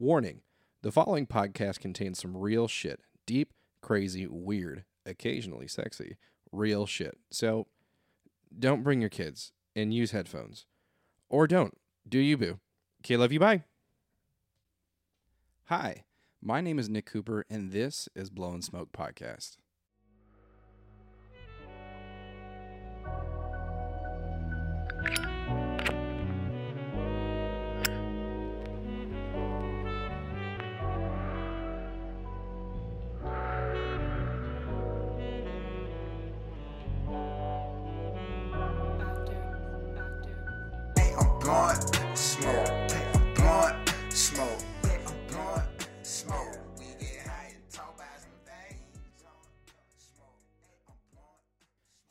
[0.00, 0.42] Warning
[0.82, 3.00] the following podcast contains some real shit.
[3.26, 6.16] Deep, crazy, weird, occasionally sexy.
[6.52, 7.18] Real shit.
[7.32, 7.66] So
[8.56, 10.66] don't bring your kids and use headphones.
[11.28, 11.76] Or don't.
[12.08, 12.60] Do you, boo.
[13.02, 13.40] Okay, love you.
[13.40, 13.64] Bye.
[15.64, 16.04] Hi,
[16.40, 19.56] my name is Nick Cooper, and this is Blowing Smoke Podcast.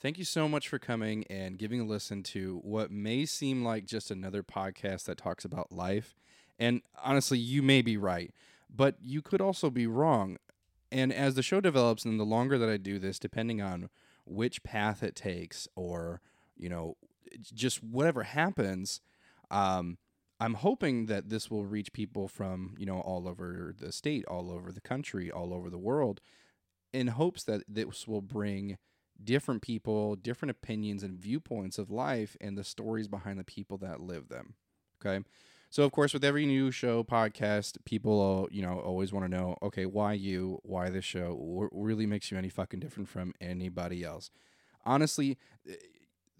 [0.07, 3.85] Thank you so much for coming and giving a listen to what may seem like
[3.85, 6.15] just another podcast that talks about life.
[6.57, 8.33] And honestly, you may be right,
[8.73, 10.37] but you could also be wrong.
[10.93, 13.89] And as the show develops and the longer that I do this, depending on
[14.23, 16.21] which path it takes or,
[16.55, 16.95] you know,
[17.53, 19.01] just whatever happens,
[19.51, 19.97] um,
[20.39, 24.53] I'm hoping that this will reach people from, you know, all over the state, all
[24.53, 26.21] over the country, all over the world,
[26.93, 28.77] in hopes that this will bring
[29.23, 33.99] different people, different opinions and viewpoints of life and the stories behind the people that
[33.99, 34.55] live them.
[35.03, 35.23] Okay.
[35.69, 39.57] So of course, with every new show podcast, people, you know, always want to know,
[39.61, 44.03] okay, why you, why this show, what really makes you any fucking different from anybody
[44.03, 44.31] else?
[44.85, 45.37] Honestly,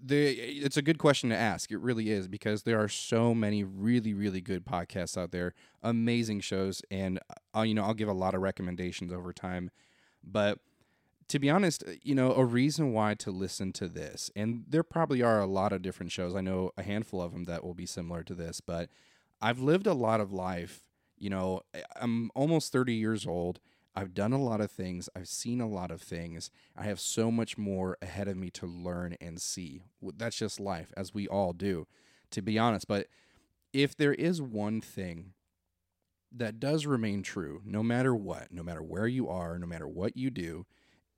[0.02, 1.72] the it's a good question to ask.
[1.72, 6.42] It really is because there are so many really really good podcasts out there, amazing
[6.42, 7.20] shows, and
[7.56, 9.72] uh, you know I'll give a lot of recommendations over time.
[10.24, 10.60] But
[11.30, 14.84] to be honest, uh, you know a reason why to listen to this, and there
[14.84, 16.36] probably are a lot of different shows.
[16.36, 18.90] I know a handful of them that will be similar to this, but
[19.42, 20.84] I've lived a lot of life.
[21.18, 21.62] You know,
[22.00, 23.60] I'm almost 30 years old.
[23.96, 25.10] I've done a lot of things.
[25.16, 26.52] I've seen a lot of things.
[26.76, 29.82] I have so much more ahead of me to learn and see.
[30.02, 31.88] That's just life, as we all do,
[32.32, 32.88] to be honest.
[32.88, 33.08] But
[33.74, 35.34] if there is one thing
[36.32, 40.16] that does remain true, no matter what, no matter where you are, no matter what
[40.16, 40.68] you do,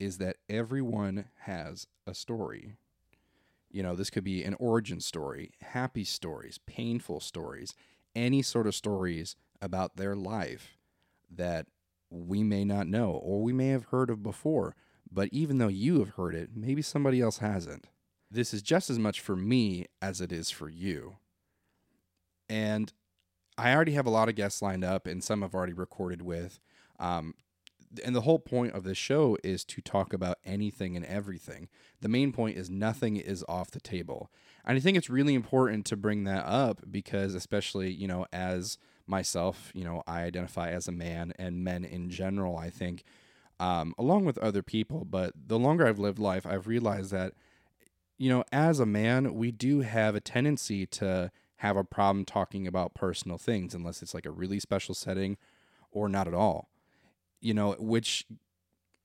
[0.00, 2.74] is that everyone has a story.
[3.70, 7.74] You know, this could be an origin story, happy stories, painful stories,
[8.16, 10.78] any sort of stories about their life
[11.30, 11.66] that
[12.08, 14.74] we may not know or we may have heard of before.
[15.12, 17.88] But even though you have heard it, maybe somebody else hasn't.
[18.30, 21.16] This is just as much for me as it is for you.
[22.48, 22.92] And
[23.58, 26.60] I already have a lot of guests lined up, and some I've already recorded with.
[26.98, 27.34] Um,
[28.04, 31.68] and the whole point of this show is to talk about anything and everything.
[32.00, 34.30] The main point is nothing is off the table.
[34.64, 38.78] And I think it's really important to bring that up because, especially, you know, as
[39.06, 43.02] myself, you know, I identify as a man and men in general, I think,
[43.58, 45.04] um, along with other people.
[45.04, 47.32] But the longer I've lived life, I've realized that,
[48.18, 52.66] you know, as a man, we do have a tendency to have a problem talking
[52.66, 55.36] about personal things unless it's like a really special setting
[55.90, 56.69] or not at all
[57.40, 58.26] you know, which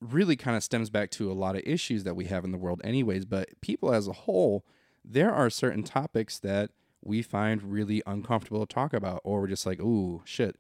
[0.01, 2.57] really kind of stems back to a lot of issues that we have in the
[2.57, 3.25] world, anyways.
[3.25, 4.66] But people as a whole,
[5.03, 6.72] there are certain topics that
[7.03, 10.57] we find really uncomfortable to talk about, or we're just like, ooh, shit,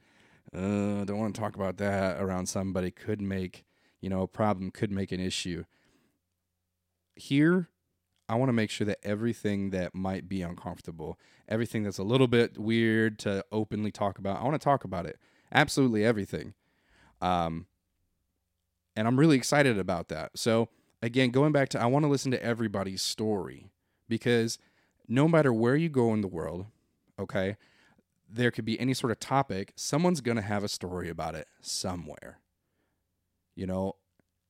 [0.53, 2.91] uh, don't want to talk about that around somebody.
[2.91, 3.65] Could make,
[3.99, 5.63] you know, a problem, could make an issue.
[7.15, 7.69] Here,
[8.27, 12.27] I want to make sure that everything that might be uncomfortable, everything that's a little
[12.27, 15.19] bit weird to openly talk about, I want to talk about it.
[15.51, 16.53] Absolutely everything.
[17.25, 17.65] Um,
[18.95, 20.37] and I'm really excited about that.
[20.37, 20.69] So,
[21.01, 23.71] again, going back to, I want to listen to everybody's story
[24.07, 24.59] because
[25.07, 26.67] no matter where you go in the world,
[27.19, 27.57] okay,
[28.29, 31.47] there could be any sort of topic, someone's going to have a story about it
[31.61, 32.39] somewhere,
[33.55, 33.95] you know,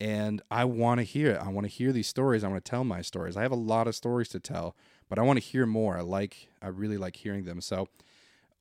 [0.02, 1.42] and I want to hear it.
[1.42, 2.44] I want to hear these stories.
[2.44, 3.38] I want to tell my stories.
[3.38, 4.76] I have a lot of stories to tell,
[5.08, 5.98] but I want to hear more.
[5.98, 7.62] I like, I really like hearing them.
[7.62, 7.88] So,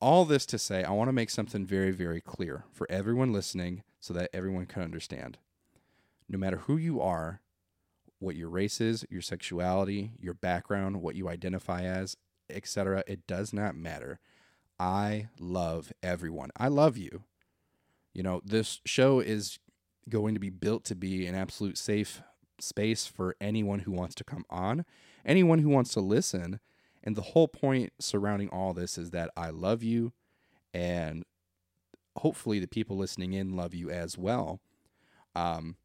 [0.01, 3.83] all this to say, I want to make something very, very clear for everyone listening
[4.05, 5.39] so that everyone can understand.
[6.29, 7.41] No matter who you are,
[8.19, 12.15] what your race is, your sexuality, your background, what you identify as,
[12.51, 14.21] etc., it does not matter.
[14.79, 16.51] I love everyone.
[16.55, 17.23] I love you.
[18.12, 19.59] You know, this show is
[20.11, 22.21] going to be built to be an absolute safe
[22.61, 24.85] space for anyone who wants to come on,
[25.25, 26.61] anyone who wants to listen.
[27.03, 30.12] And the whole point surrounding all this is that I love you
[30.75, 31.25] and
[32.16, 34.61] hopefully the people listening in love you as well.
[35.34, 35.76] Um,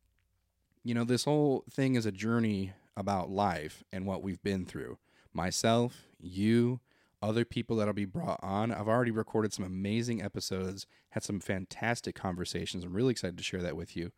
[0.84, 4.98] you know, this whole thing is a journey about life and what we've been through.
[5.34, 6.80] Myself, you,
[7.22, 8.72] other people that'll be brought on.
[8.72, 12.84] I've already recorded some amazing episodes, had some fantastic conversations.
[12.84, 14.12] I'm really excited to share that with you.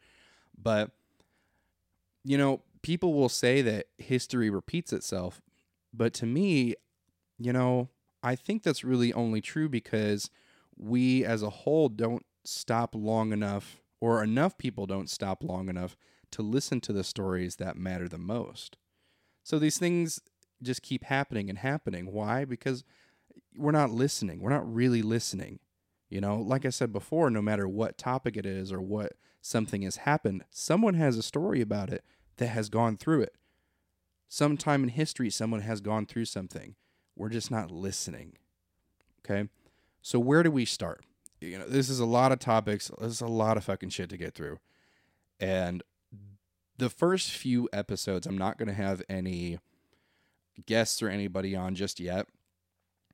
[0.57, 0.91] But,
[2.23, 5.41] you know, people will say that history repeats itself.
[5.93, 6.75] But to me,
[7.39, 7.89] you know,
[8.23, 10.29] I think that's really only true because
[10.81, 15.95] we as a whole don't stop long enough, or enough people don't stop long enough
[16.31, 18.77] to listen to the stories that matter the most.
[19.43, 20.19] So these things
[20.61, 22.11] just keep happening and happening.
[22.11, 22.45] Why?
[22.45, 22.83] Because
[23.55, 24.41] we're not listening.
[24.41, 25.59] We're not really listening.
[26.09, 29.83] You know, like I said before, no matter what topic it is or what something
[29.83, 32.03] has happened, someone has a story about it
[32.37, 33.35] that has gone through it.
[34.27, 36.75] Sometime in history, someone has gone through something.
[37.15, 38.37] We're just not listening.
[39.19, 39.49] Okay.
[40.01, 41.03] So, where do we start?
[41.39, 42.91] You know, this is a lot of topics.
[42.99, 44.59] This is a lot of fucking shit to get through.
[45.39, 45.83] And
[46.77, 49.59] the first few episodes, I'm not going to have any
[50.65, 52.27] guests or anybody on just yet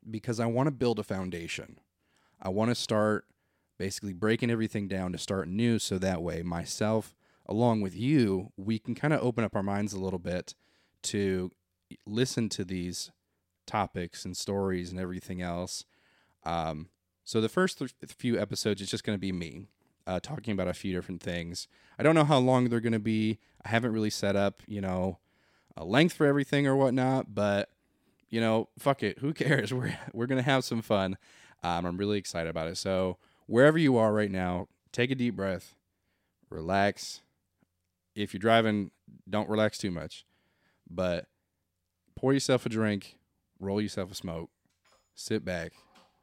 [0.10, 1.80] because I want to build a foundation.
[2.42, 3.26] I want to start
[3.78, 8.80] basically breaking everything down to start new so that way myself along with you we
[8.80, 10.56] can kind of open up our minds a little bit
[11.04, 11.52] to
[12.06, 13.12] listen to these
[13.66, 15.86] topics and stories and everything else
[16.48, 16.88] um,
[17.26, 19.68] so the first th- few episodes is just going to be me
[20.08, 21.68] uh, talking about a few different things.
[22.00, 23.40] I don't know how long they're going to be.
[23.66, 25.20] I haven't really set up you know
[25.76, 27.70] a length for everything or whatnot but
[28.30, 29.20] you know fuck it.
[29.20, 29.74] Who cares?
[29.74, 31.18] We're, we're going to have some fun.
[31.64, 32.78] Um, i'm really excited about it.
[32.78, 35.76] So wherever you are right now take a deep breath
[36.50, 37.22] relax.
[38.16, 38.92] If you're driving
[39.30, 40.26] don't relax too much
[40.90, 41.28] but
[42.16, 43.18] pour yourself a drink
[43.60, 44.50] roll yourself a smoke
[45.14, 45.74] sit back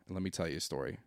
[0.06, 0.98] and let me tell you a story.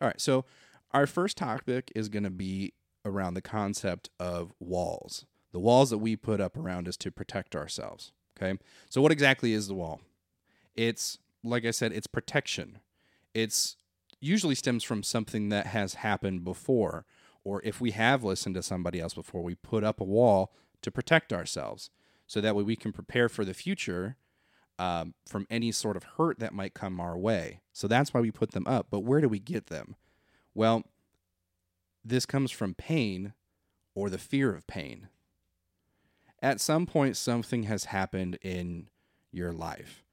[0.00, 0.44] All right so
[0.92, 2.72] our first topic is going to be
[3.04, 7.56] around the concept of walls the walls that we put up around us to protect
[7.56, 8.58] ourselves okay?
[8.88, 10.00] So what exactly is the wall?
[10.76, 12.78] It's like i said it's protection.
[13.34, 13.76] It's
[14.20, 17.04] usually stems from something that has happened before
[17.44, 20.52] or if we have listened to somebody else before we put up a wall
[20.82, 21.90] to protect ourselves
[22.26, 24.16] so that way we can prepare for the future
[24.78, 27.60] um, from any sort of hurt that might come our way.
[27.72, 28.86] So that's why we put them up.
[28.90, 29.96] But where do we get them?
[30.54, 30.84] Well
[32.04, 33.34] this comes from pain
[33.94, 35.08] or the fear of pain.
[36.40, 38.88] At some point something has happened in
[39.30, 40.04] your life.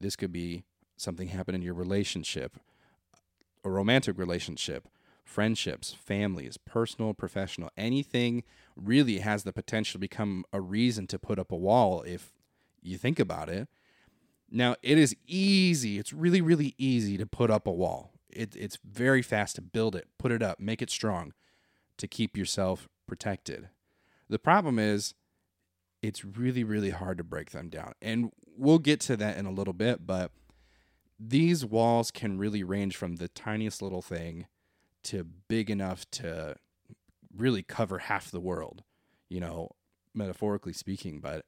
[0.00, 0.64] This could be
[0.96, 2.58] something happened in your relationship
[3.64, 4.88] a romantic relationship
[5.24, 8.42] friendships families personal professional anything
[8.76, 12.32] really has the potential to become a reason to put up a wall if
[12.82, 13.68] you think about it
[14.52, 18.12] now it is easy it's really really easy to put up a wall.
[18.30, 21.32] It, it's very fast to build it put it up make it strong
[21.98, 23.68] to keep yourself protected.
[24.28, 25.14] The problem is
[26.02, 27.94] it's really really hard to break them down.
[28.00, 30.30] And we'll get to that in a little bit but
[31.18, 34.46] these walls can really range from the tiniest little thing
[35.04, 36.56] to big enough to
[37.36, 38.82] really cover half the world
[39.28, 39.70] you know
[40.14, 41.46] metaphorically speaking but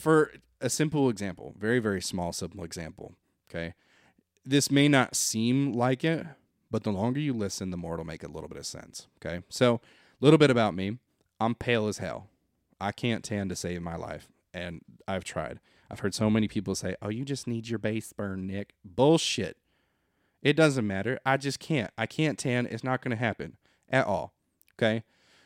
[0.00, 3.14] for a simple example very very small simple example
[3.50, 3.74] okay
[4.44, 6.26] this may not seem like it
[6.70, 9.42] but the longer you listen the more it'll make a little bit of sense okay
[9.48, 9.80] so a
[10.24, 10.98] little bit about me
[11.40, 12.28] i'm pale as hell
[12.80, 15.60] I can't tan to save my life, and I've tried.
[15.90, 19.56] I've heard so many people say, "Oh, you just need your base burn, Nick." Bullshit.
[20.42, 21.18] It doesn't matter.
[21.26, 21.90] I just can't.
[21.98, 22.66] I can't tan.
[22.66, 23.56] It's not going to happen
[23.88, 24.34] at all.
[24.74, 25.02] Okay?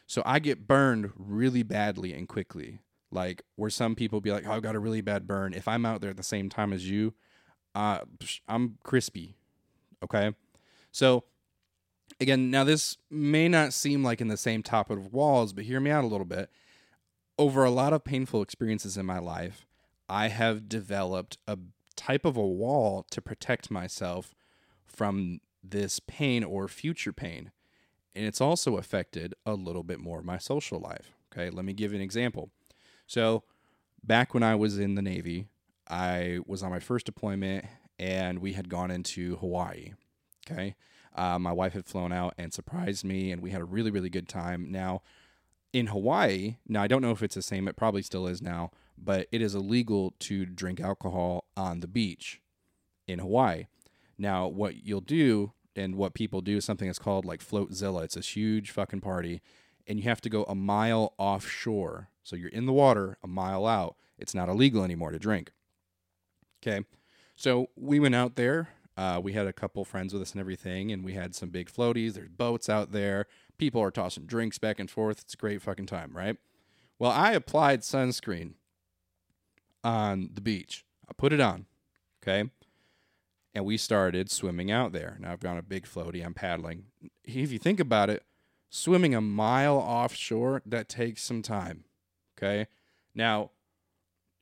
[0.07, 2.81] So I get burned really badly and quickly.
[3.13, 5.87] Like where some people be like, "Oh, I've got a really bad burn." If I'm
[5.87, 7.15] out there at the same time as you,
[7.75, 8.01] uh,
[8.49, 9.37] I'm crispy.
[10.03, 10.35] Okay?
[10.91, 11.25] So
[12.21, 15.81] again, now this may not seem like in the same top of walls, but hear
[15.81, 16.51] me out a little bit
[17.39, 19.67] over a lot of painful experiences in my life,
[20.09, 21.59] I have developed a
[21.97, 24.35] type of a wall to protect myself
[24.85, 27.51] from this pain or future pain.
[28.15, 31.13] And it's also affected a little bit more of my social life.
[31.33, 32.51] Okay, let me give you an example.
[33.13, 33.43] So,
[34.03, 35.49] back when I was in the Navy,
[35.87, 37.67] I was on my first deployment
[37.99, 39.93] and we had gone into Hawaii.
[40.51, 40.77] Okay,
[41.15, 44.09] uh, my wife had flown out and surprised me, and we had a really, really
[44.09, 44.73] good time.
[44.73, 45.03] Now,
[45.75, 48.71] in Hawaii, now I don't know if it's the same, it probably still is now,
[48.97, 52.41] but it is illegal to drink alcohol on the beach
[53.07, 53.67] in Hawaii.
[54.17, 58.05] Now, what you'll do and what people do is something that's called like Floatzilla.
[58.05, 59.43] It's this huge fucking party,
[59.87, 62.09] and you have to go a mile offshore.
[62.23, 63.97] So you're in the water a mile out.
[64.19, 65.53] It's not illegal anymore to drink.
[66.63, 66.85] Okay.
[67.35, 68.69] So we went out there.
[68.97, 71.71] Uh, we had a couple friends with us and everything, and we had some big
[71.73, 72.15] floaties.
[72.15, 73.27] There's boats out there.
[73.59, 75.21] People are tossing drinks back and forth.
[75.21, 76.37] It's a great fucking time, right?
[76.99, 78.55] Well, I applied sunscreen.
[79.85, 80.85] on the beach.
[81.09, 81.67] I put it on,
[82.23, 82.51] okay?
[83.55, 85.17] And we started swimming out there.
[85.21, 86.85] Now I've got a big floaty, I'm paddling.
[87.25, 88.23] If you think about it,
[88.73, 91.85] swimming a mile offshore, that takes some time,
[92.37, 92.67] okay?
[93.15, 93.51] Now,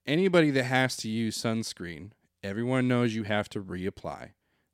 [0.07, 4.31] anybody that has to use sunscreen, everyone knows you have to reapply.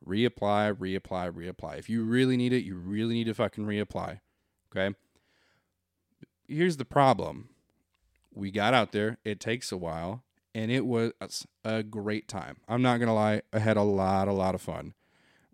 [0.06, 1.78] Reapply, reapply, reapply.
[1.78, 4.20] If you really need it, you really need to fucking reapply.
[4.70, 4.94] Okay?
[6.46, 7.48] Here's the problem.
[8.34, 10.22] We got out there, it takes a while,
[10.54, 11.12] and it was
[11.64, 12.58] a great time.
[12.68, 14.92] I'm not going to lie, I had a lot a lot of fun.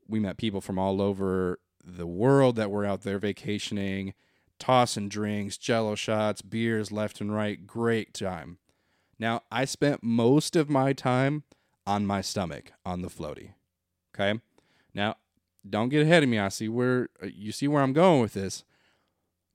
[0.09, 4.15] We met people from all over the world that were out there vacationing,
[4.59, 7.67] tossing drinks, jello shots, beers left and right.
[7.67, 8.59] Great time.
[9.19, 11.45] Now, I spent most of my time
[11.87, 13.51] on my stomach on the floaty.
[14.15, 14.41] Okay?
[14.95, 15.17] Now,
[15.69, 16.39] don't get ahead of me.
[16.39, 18.65] I see where uh, you see where I'm going with this.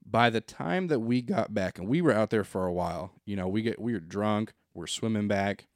[0.04, 3.12] By the time that we got back and we were out there for a while,
[3.26, 5.66] you know, we get we were drunk, we're swimming back.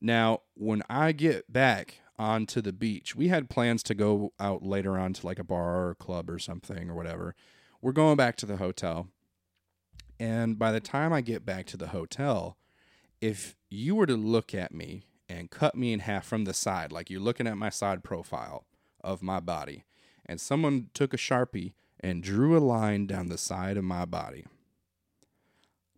[0.00, 4.98] Now, when I get back onto the beach, we had plans to go out later
[4.98, 7.34] on to like a bar or club or something or whatever.
[7.80, 9.08] We're going back to the hotel.
[10.18, 12.56] And by the time I get back to the hotel,
[13.20, 16.90] if you were to look at me and cut me in half from the side,
[16.90, 18.64] like you're looking at my side profile
[19.02, 19.84] of my body,
[20.26, 24.46] and someone took a Sharpie and drew a line down the side of my body,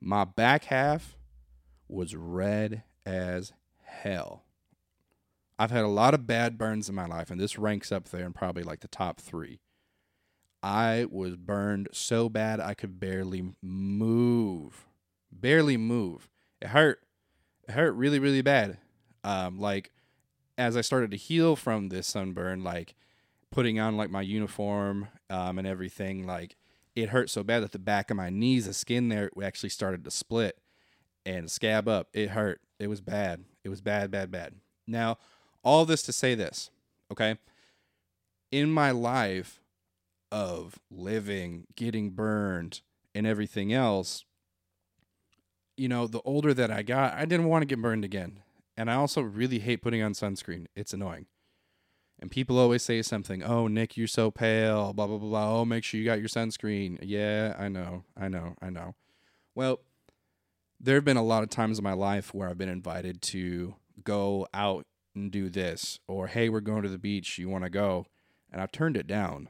[0.01, 1.17] my back half
[1.89, 4.45] was red as hell.
[5.61, 8.25] I've had a lot of bad burns in my life, and this ranks up there
[8.25, 9.61] in probably like the top three.
[10.63, 14.87] I was burned so bad I could barely move.
[15.31, 16.31] Barely move.
[16.63, 17.01] It hurt.
[17.69, 18.79] It hurt really, really bad.
[19.23, 19.91] Um, like
[20.57, 22.95] as I started to heal from this sunburn, like
[23.51, 26.57] putting on like my uniform um, and everything, like
[26.97, 30.05] it hurt so bad that the back of my knees, the skin there actually started
[30.05, 30.59] to split
[31.27, 32.09] and scab up.
[32.15, 32.63] It hurt.
[32.79, 33.45] It was bad.
[33.63, 34.55] It was bad, bad, bad.
[34.87, 35.19] Now,
[35.63, 36.71] all this to say this,
[37.11, 37.37] okay?
[38.51, 39.61] In my life
[40.33, 42.83] of living, getting burned,
[43.15, 44.25] and everything else,
[45.77, 48.41] you know, the older that I got, I didn't want to get burned again.
[48.77, 50.67] And I also really hate putting on sunscreen.
[50.77, 51.27] It's annoying.
[52.19, 55.61] And people always say something, oh, Nick, you're so pale, blah, blah, blah, blah.
[55.61, 56.99] Oh, make sure you got your sunscreen.
[57.03, 58.95] Yeah, I know, I know, I know.
[59.55, 59.81] Well,
[60.79, 63.75] there have been a lot of times in my life where I've been invited to
[64.05, 67.71] go out and do this, or hey, we're going to the beach, you want to
[67.71, 68.07] go?
[68.53, 69.49] And I've turned it down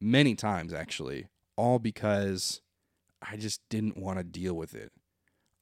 [0.00, 2.60] many times, actually, all because
[3.20, 4.92] I just didn't want to deal with it.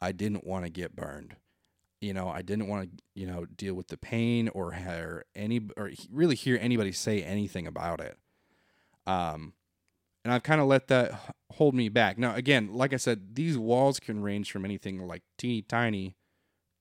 [0.01, 1.37] I didn't want to get burned.
[2.01, 5.63] You know, I didn't want to, you know, deal with the pain or hear any
[5.77, 8.19] or really hear anybody say anything about it.
[9.07, 9.55] Um,
[10.25, 12.19] and I've kind of let that hold me back.
[12.19, 16.17] Now, again, like I said, these walls can range from anything like teeny tiny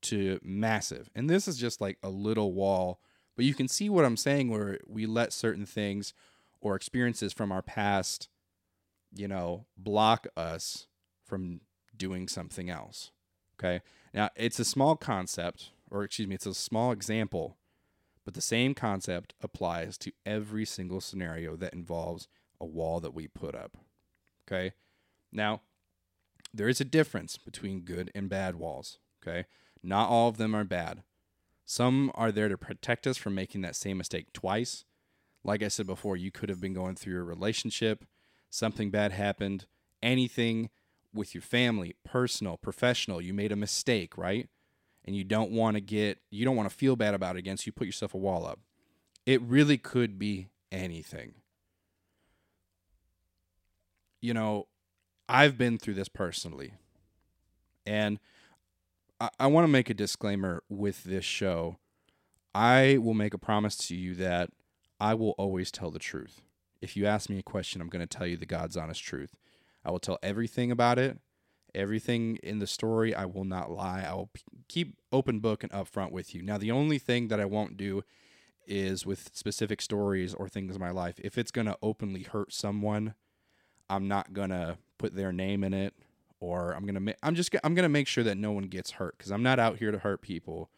[0.02, 3.00] to massive, and this is just like a little wall.
[3.34, 6.14] But you can see what I'm saying, where we let certain things
[6.60, 8.28] or experiences from our past,
[9.14, 10.86] you know, block us
[11.24, 11.60] from
[11.94, 13.10] doing something else.
[13.58, 13.82] Okay.
[14.14, 17.56] Now, it's a small concept, or excuse me, it's a small example,
[18.24, 22.28] but the same concept applies to every single scenario that involves
[22.60, 23.76] a wall that we put up.
[24.48, 24.72] Okay.
[25.30, 25.60] Now,
[26.54, 28.98] there is a difference between good and bad walls.
[29.22, 29.46] Okay.
[29.86, 31.04] Not all of them are bad.
[31.64, 34.84] Some are there to protect us from making that same mistake twice.
[35.44, 38.04] Like I said before, you could have been going through a relationship,
[38.50, 39.66] something bad happened,
[40.02, 40.70] anything
[41.14, 44.48] with your family, personal, professional, you made a mistake, right?
[45.04, 47.56] And you don't want to get, you don't want to feel bad about it again,
[47.56, 48.58] so you put yourself a wall up.
[49.24, 51.34] It really could be anything.
[54.20, 54.66] You know,
[55.28, 56.72] I've been through this personally.
[57.86, 58.18] And
[59.20, 61.76] I, I want to make a disclaimer with this show.
[62.54, 64.50] I will make a promise to you that
[65.00, 66.42] I will always tell the truth.
[66.80, 69.36] If you ask me a question, I'm going to tell you the God's honest truth.
[69.84, 71.18] I will tell everything about it,
[71.74, 73.14] everything in the story.
[73.14, 74.04] I will not lie.
[74.06, 76.42] I will p- keep open book and upfront with you.
[76.42, 78.02] Now, the only thing that I won't do
[78.66, 81.20] is with specific stories or things in my life.
[81.22, 83.14] If it's going to openly hurt someone,
[83.88, 85.94] I'm not going to put their name in it
[86.40, 89.18] or I'm to ma- I'm just I'm to make sure that no one gets hurt
[89.18, 90.70] cuz I'm not out here to hurt people.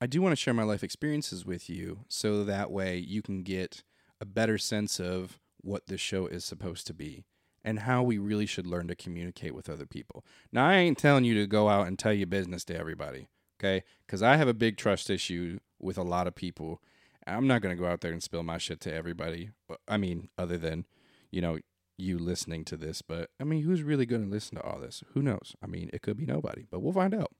[0.00, 3.42] I do want to share my life experiences with you so that way you can
[3.42, 3.82] get
[4.20, 7.24] a better sense of what this show is supposed to be
[7.66, 10.24] and how we really should learn to communicate with other people.
[10.52, 13.26] Now, I ain't telling you to go out and tell your business to everybody,
[13.58, 13.82] okay?
[14.06, 16.80] Because I have a big trust issue with a lot of people.
[17.26, 19.50] I'm not to go out there and spill my shit to everybody.
[19.68, 20.86] Uh, I mean, other than,
[21.32, 21.58] you know,
[21.96, 23.02] you listening to this.
[23.02, 25.02] But I mean, who's really going to listen to all this?
[25.14, 25.54] Who knows?
[25.62, 27.32] I mean, it could be nobody, but we'll find out.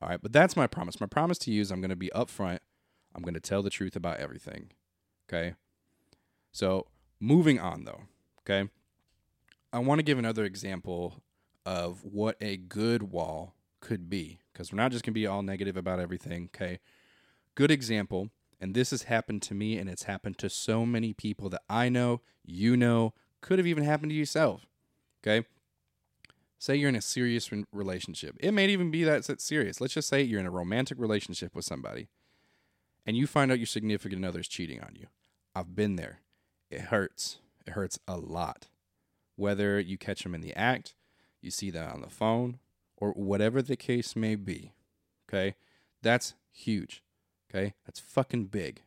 [0.00, 1.00] All right, but that's my promise.
[1.00, 2.58] My promise to you is I'm going to be upfront.
[3.14, 4.70] I'm going to tell the truth about everything.
[5.28, 5.54] Okay.
[6.52, 6.86] So
[7.20, 8.02] moving on though.
[8.40, 8.68] Okay.
[9.72, 11.22] I want to give another example
[11.64, 15.42] of what a good wall could be because we're not just going to be all
[15.42, 16.50] negative about everything.
[16.54, 16.80] Okay.
[17.54, 18.30] Good example.
[18.60, 21.88] And this has happened to me and it's happened to so many people that I
[21.88, 23.14] know, you know,
[23.44, 24.64] could have even happened to yourself.
[25.22, 25.46] Okay.
[26.58, 28.36] Say you're in a serious relationship.
[28.40, 29.82] It may even be that serious.
[29.82, 32.08] Let's just say you're in a romantic relationship with somebody
[33.04, 35.08] and you find out your significant other is cheating on you.
[35.54, 36.20] I've been there.
[36.70, 37.38] It hurts.
[37.66, 38.68] It hurts a lot.
[39.36, 40.94] Whether you catch them in the act,
[41.42, 42.58] you see them on the phone,
[42.96, 44.72] or whatever the case may be.
[45.28, 45.54] Okay?
[46.00, 47.02] That's huge.
[47.50, 47.74] Okay?
[47.84, 48.80] That's fucking big.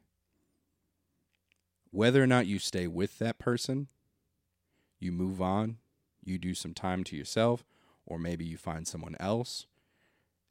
[1.92, 3.88] Whether or not you stay with that person,
[5.00, 5.78] you move on,
[6.24, 7.66] you do some time to yourself,
[8.06, 9.66] or maybe you find someone else.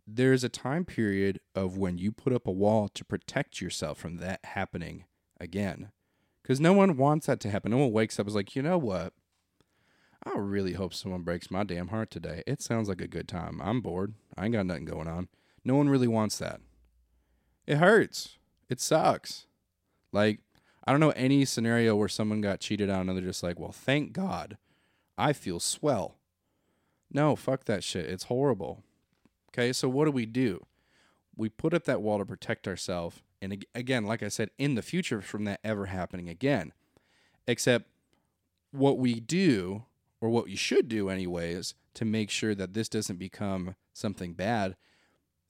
[0.07, 4.19] There's a time period of when you put up a wall to protect yourself from
[4.19, 5.05] that happening
[5.41, 5.91] again.
[6.43, 7.73] Because no one wants that to happen.
[7.73, 9.13] No one wakes up is like, you know what?
[10.25, 12.43] I really hope someone breaks my damn heart today.
[12.47, 13.61] It sounds like a good time.
[13.63, 14.15] I'm bored.
[14.37, 15.29] I ain't got nothing going on.
[15.65, 16.61] No one really wants that.
[17.67, 18.39] It hurts.
[18.69, 19.47] It sucks.
[20.13, 20.41] Like,
[20.87, 23.73] I don't know any scenario where someone got cheated on and they're just like, well,
[23.73, 24.57] thank God.
[25.19, 26.17] I feel swell.
[27.11, 28.07] No, fuck that shit.
[28.07, 28.83] It's horrible.
[29.51, 30.65] Okay, so what do we do?
[31.37, 33.23] We put up that wall to protect ourselves.
[33.43, 36.73] And again, like I said, in the future from that ever happening again.
[37.49, 37.87] Except
[38.71, 39.85] what we do,
[40.21, 44.77] or what you should do, anyways, to make sure that this doesn't become something bad,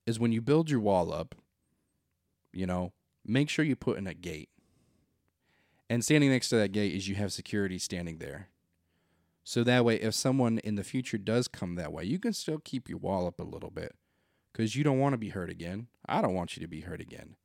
[0.07, 1.35] is when you build your wall up,
[2.53, 2.93] you know,
[3.25, 4.51] make sure you put in a gate.
[5.89, 8.49] And standing next to that gate is you have security standing there.
[9.45, 12.59] So that way, if someone in the future does come that way, you can still
[12.59, 13.95] keep your wall up a little bit
[14.53, 15.87] because you don't want to be hurt again.
[16.09, 17.37] I don't want you to be hurt again.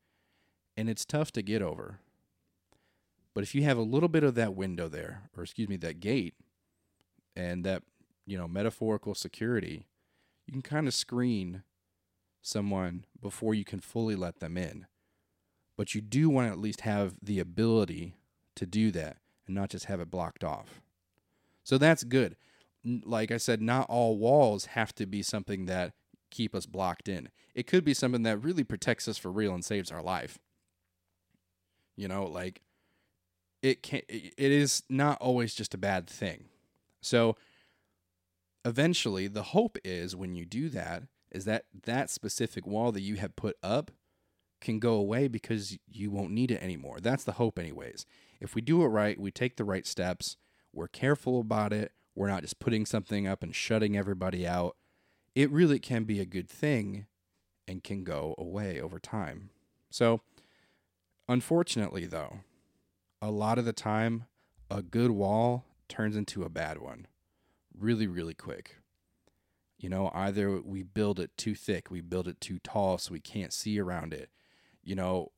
[0.76, 2.00] And it's tough to get over.
[3.36, 6.00] But if you have a little bit of that window there, or excuse me, that
[6.00, 6.34] gate,
[7.36, 7.84] and that,
[8.26, 9.86] you know, metaphorical security,
[10.48, 11.64] you can kind of screen
[12.42, 14.88] someone before you can fully let them in.
[15.78, 18.16] But you do want to at least have the ability
[18.62, 20.82] to do that and not just have it blocked off.
[21.64, 22.36] So that's good.
[22.86, 25.94] Like I said, not all walls have to be something that
[26.30, 27.30] keep us blocked in.
[27.56, 30.40] It could be something that really protects us for real and saves our life.
[31.98, 32.62] You know, like
[33.62, 36.46] it can it is not always just a bad thing.
[37.02, 37.36] So
[38.64, 43.16] eventually the hope is when you do that is that that specific wall that you
[43.16, 43.92] have put up
[44.62, 47.00] can go away because you won't need it anymore.
[47.02, 48.06] That's the hope anyways.
[48.42, 50.36] If we do it right, we take the right steps,
[50.74, 54.76] we're careful about it, we're not just putting something up and shutting everybody out.
[55.36, 57.06] It really can be a good thing
[57.68, 59.52] and can go away over time.
[59.92, 60.22] So,
[61.30, 62.40] unfortunately though,
[63.22, 64.26] a lot of the time
[64.70, 67.08] a good wall turns into a bad one
[67.78, 68.78] really really quick.
[69.78, 73.20] You know, either we build it too thick, we build it too tall so we
[73.20, 74.30] can't see around it.
[74.84, 75.32] You know,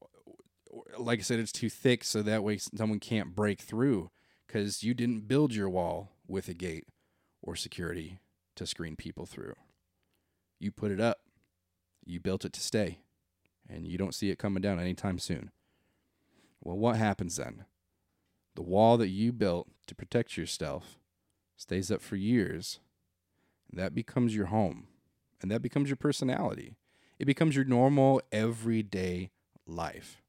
[0.97, 4.09] like I said, it's too thick so that way someone can't break through
[4.47, 6.87] because you didn't build your wall with a gate
[7.41, 8.19] or security
[8.55, 9.55] to screen people through.
[10.59, 11.19] You put it up,
[12.05, 12.99] you built it to stay,
[13.69, 15.51] and you don't see it coming down anytime soon.
[16.61, 17.65] Well, what happens then?
[18.55, 20.99] The wall that you built to protect yourself
[21.57, 22.79] stays up for years.
[23.71, 24.87] That becomes your home,
[25.41, 26.77] and that becomes your personality.
[27.19, 29.31] It becomes your normal, everyday
[29.65, 30.22] life.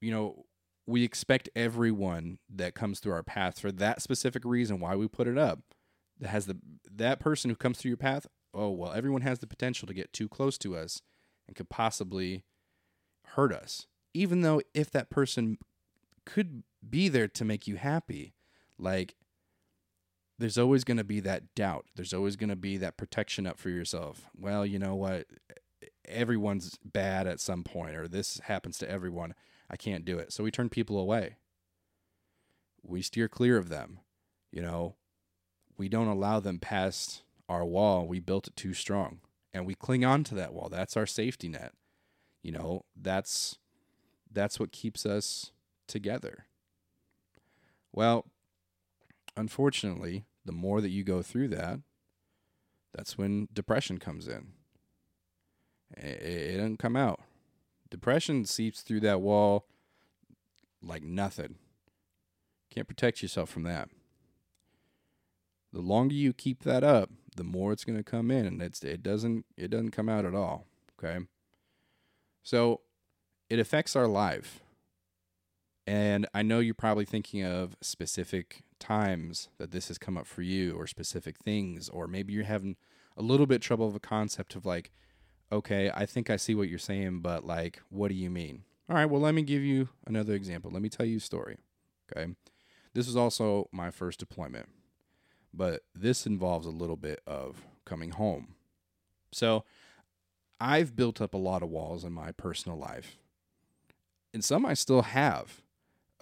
[0.00, 0.44] You know,
[0.86, 5.28] we expect everyone that comes through our path for that specific reason why we put
[5.28, 5.60] it up.
[6.20, 6.58] That has the
[6.90, 8.26] that person who comes through your path.
[8.54, 11.02] Oh well, everyone has the potential to get too close to us
[11.46, 12.44] and could possibly
[13.34, 13.86] hurt us.
[14.14, 15.58] Even though if that person
[16.24, 18.34] could be there to make you happy,
[18.78, 19.14] like
[20.38, 21.86] there's always going to be that doubt.
[21.96, 24.28] There's always going to be that protection up for yourself.
[24.36, 25.26] Well, you know what?
[26.06, 29.34] Everyone's bad at some point, or this happens to everyone.
[29.70, 30.32] I can't do it.
[30.32, 31.36] So we turn people away.
[32.82, 34.00] We steer clear of them.
[34.50, 34.96] You know,
[35.76, 38.06] we don't allow them past our wall.
[38.06, 39.20] We built it too strong
[39.52, 40.68] and we cling on to that wall.
[40.70, 41.72] That's our safety net.
[42.42, 43.58] You know, that's
[44.30, 45.52] that's what keeps us
[45.86, 46.46] together.
[47.92, 48.26] Well,
[49.36, 51.80] unfortunately, the more that you go through that,
[52.94, 54.52] that's when depression comes in.
[55.96, 57.20] It, it doesn't come out.
[57.90, 59.66] Depression seeps through that wall
[60.82, 61.56] like nothing.
[62.70, 63.88] Can't protect yourself from that.
[65.72, 68.82] The longer you keep that up, the more it's going to come in, and it's
[68.82, 70.66] it doesn't it doesn't come out at all.
[70.98, 71.24] Okay,
[72.42, 72.80] so
[73.48, 74.60] it affects our life,
[75.86, 80.42] and I know you're probably thinking of specific times that this has come up for
[80.42, 82.76] you, or specific things, or maybe you're having
[83.16, 84.90] a little bit trouble of a concept of like,
[85.50, 88.64] okay, I think I see what you're saying, but like, what do you mean?
[88.88, 90.70] All right, well, let me give you another example.
[90.70, 91.58] Let me tell you a story.
[92.10, 92.34] Okay.
[92.94, 94.68] This is also my first deployment,
[95.52, 98.54] but this involves a little bit of coming home.
[99.30, 99.64] So
[100.60, 103.18] I've built up a lot of walls in my personal life,
[104.32, 105.62] and some I still have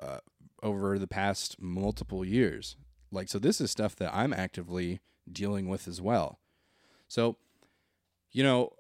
[0.03, 0.19] uh,
[0.63, 2.77] over the past multiple years.
[3.13, 6.41] Like, so this is stuff that I'm actively dealing with as well.
[7.09, 7.37] So,
[8.33, 8.73] you know,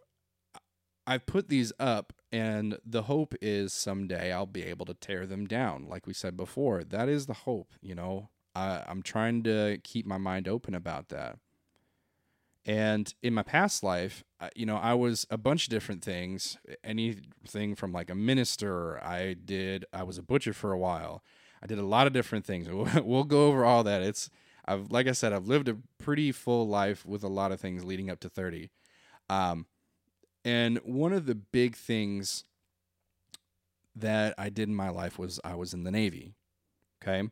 [1.06, 5.46] I've put these up, and the hope is someday I'll be able to tear them
[5.46, 5.86] down.
[5.88, 7.74] Like we said before, that is the hope.
[7.80, 11.38] You know, I, I'm trying to keep my mind open about that.
[12.64, 14.24] And in my past life,
[14.56, 16.56] you know, I was a bunch of different things.
[16.82, 21.22] Anything from like a minister, I did, I was a butcher for a while.
[21.62, 22.68] I did a lot of different things.
[23.04, 24.02] We'll, go over all that.
[24.02, 24.30] It's,
[24.66, 27.84] I've, like I said, I've lived a pretty full life with a lot of things
[27.84, 28.68] leading up to 30.
[29.30, 29.66] Um,
[30.46, 32.44] and one of the big things
[33.96, 36.34] that I did in my life was I was in the Navy.
[37.02, 37.28] Okay.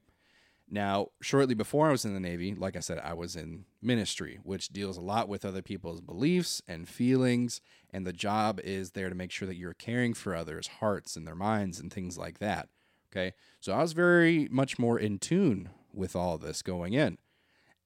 [0.69, 4.41] Now, shortly before I was in the Navy, like I said, I was in ministry,
[4.43, 7.61] which deals a lot with other people's beliefs and feelings.
[7.91, 11.25] And the job is there to make sure that you're caring for others' hearts and
[11.25, 12.69] their minds and things like that.
[13.13, 13.35] Okay.
[13.61, 17.19] So I was very much more in tune with all this going in.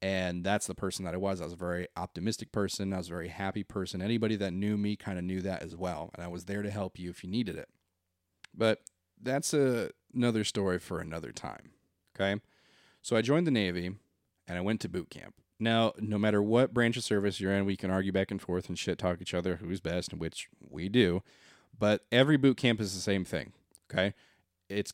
[0.00, 1.40] And that's the person that I was.
[1.40, 2.92] I was a very optimistic person.
[2.92, 4.00] I was a very happy person.
[4.00, 6.10] Anybody that knew me kind of knew that as well.
[6.14, 7.68] And I was there to help you if you needed it.
[8.54, 8.82] But
[9.20, 11.72] that's a, another story for another time.
[12.14, 12.40] Okay.
[13.02, 13.90] So I joined the Navy
[14.46, 15.34] and I went to boot camp.
[15.60, 18.68] Now, no matter what branch of service you're in, we can argue back and forth
[18.68, 21.22] and shit talk each other who's best, which we do.
[21.76, 23.52] But every boot camp is the same thing.
[23.90, 24.14] Okay.
[24.68, 24.92] It's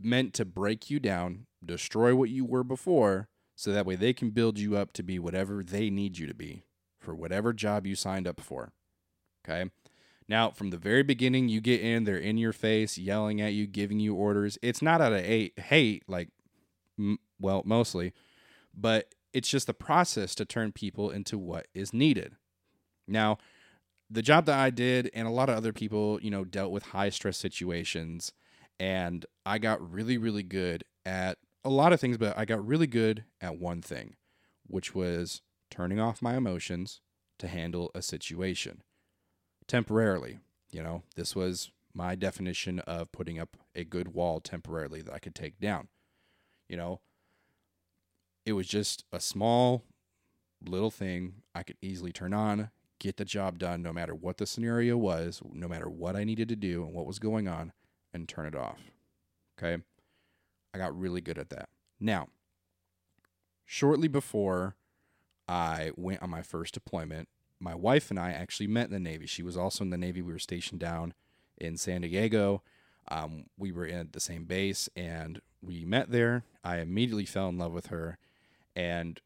[0.00, 4.30] meant to break you down, destroy what you were before, so that way they can
[4.30, 6.64] build you up to be whatever they need you to be
[6.98, 8.72] for whatever job you signed up for.
[9.46, 9.70] Okay.
[10.26, 13.66] Now, from the very beginning, you get in, they're in your face, yelling at you,
[13.66, 14.56] giving you orders.
[14.62, 16.30] It's not out of hate, like,
[17.38, 18.14] well, mostly,
[18.74, 22.36] but it's just the process to turn people into what is needed.
[23.06, 23.36] Now,
[24.08, 26.84] the job that I did and a lot of other people, you know, dealt with
[26.84, 28.32] high stress situations.
[28.80, 32.86] And I got really, really good at a lot of things, but I got really
[32.86, 34.16] good at one thing,
[34.66, 37.00] which was turning off my emotions
[37.38, 38.82] to handle a situation
[39.66, 40.38] temporarily.
[40.70, 45.18] You know, this was my definition of putting up a good wall temporarily that I
[45.18, 45.88] could take down.
[46.68, 47.00] You know,
[48.44, 49.84] it was just a small
[50.64, 54.46] little thing I could easily turn on, get the job done no matter what the
[54.46, 57.72] scenario was, no matter what I needed to do and what was going on,
[58.12, 58.80] and turn it off.
[59.58, 59.82] Okay.
[60.74, 61.68] I got really good at that.
[62.00, 62.28] Now,
[63.64, 64.74] shortly before
[65.46, 67.28] I went on my first deployment,
[67.60, 69.26] my wife and I actually met in the Navy.
[69.26, 70.20] She was also in the Navy.
[70.20, 71.14] We were stationed down
[71.56, 72.62] in San Diego.
[73.08, 76.44] Um, we were in the same base and we met there.
[76.64, 78.18] I immediately fell in love with her.
[78.74, 79.20] And,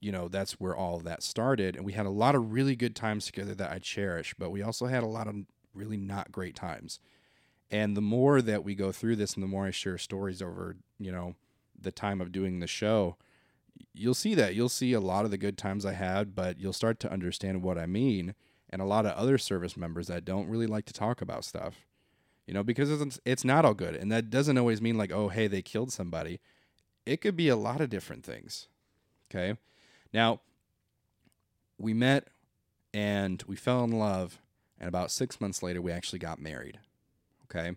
[0.00, 1.76] you know, that's where all that started.
[1.76, 4.62] And we had a lot of really good times together that I cherish, but we
[4.62, 5.36] also had a lot of
[5.72, 7.00] really not great times.
[7.70, 10.76] And the more that we go through this and the more I share stories over,
[10.98, 11.34] you know,
[11.78, 13.16] the time of doing the show,
[13.92, 14.54] you'll see that.
[14.54, 17.62] You'll see a lot of the good times I had, but you'll start to understand
[17.62, 18.34] what I mean.
[18.70, 21.86] And a lot of other service members that don't really like to talk about stuff,
[22.46, 23.94] you know, because it's, it's not all good.
[23.94, 26.40] And that doesn't always mean like, oh, hey, they killed somebody.
[27.06, 28.68] It could be a lot of different things.
[29.30, 29.58] Okay.
[30.12, 30.40] Now,
[31.78, 32.28] we met
[32.92, 34.40] and we fell in love.
[34.80, 36.78] And about six months later, we actually got married.
[37.50, 37.76] Okay.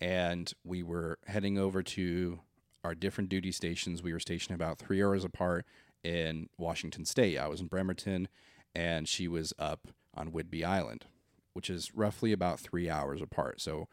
[0.00, 2.40] And we were heading over to
[2.84, 4.02] our different duty stations.
[4.02, 5.64] We were stationed about three hours apart
[6.02, 7.38] in Washington State.
[7.38, 8.26] I was in Bremerton,
[8.74, 11.06] and she was up on Whidbey Island,
[11.52, 13.60] which is roughly about three hours apart.
[13.60, 13.86] So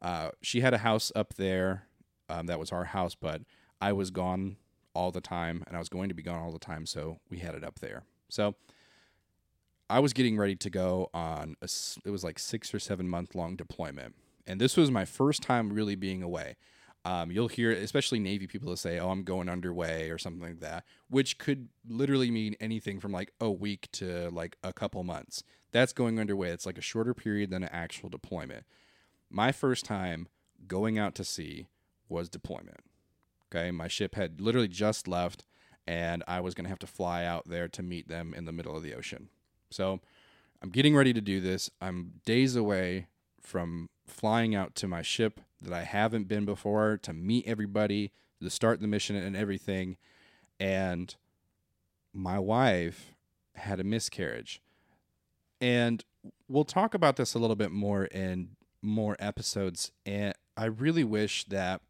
[0.00, 1.86] uh, she had a house up there
[2.28, 3.42] um, that was our house, but
[3.80, 4.56] I was gone
[4.94, 7.38] all the time, and I was going to be gone all the time, so we
[7.38, 8.04] had it up there.
[8.28, 8.54] So
[9.90, 11.68] I was getting ready to go on a,
[12.04, 14.14] it was like six or seven month long deployment,
[14.46, 16.56] and this was my first time really being away.
[17.04, 20.60] Um, you'll hear, especially Navy people, that say, "Oh, I'm going underway" or something like
[20.60, 25.44] that, which could literally mean anything from like a week to like a couple months.
[25.70, 26.50] That's going underway.
[26.50, 28.64] It's like a shorter period than an actual deployment.
[29.30, 30.26] My first time
[30.66, 31.68] going out to sea
[32.08, 32.80] was deployment.
[33.52, 35.44] Okay, my ship had literally just left,
[35.86, 38.52] and I was going to have to fly out there to meet them in the
[38.52, 39.28] middle of the ocean.
[39.70, 40.00] So
[40.60, 41.70] I'm getting ready to do this.
[41.80, 43.06] I'm days away
[43.40, 48.50] from flying out to my ship that I haven't been before to meet everybody, to
[48.50, 49.96] start the mission and everything.
[50.60, 51.14] And
[52.12, 53.14] my wife
[53.54, 54.60] had a miscarriage.
[55.60, 56.04] And
[56.48, 59.92] we'll talk about this a little bit more in more episodes.
[60.04, 61.80] And I really wish that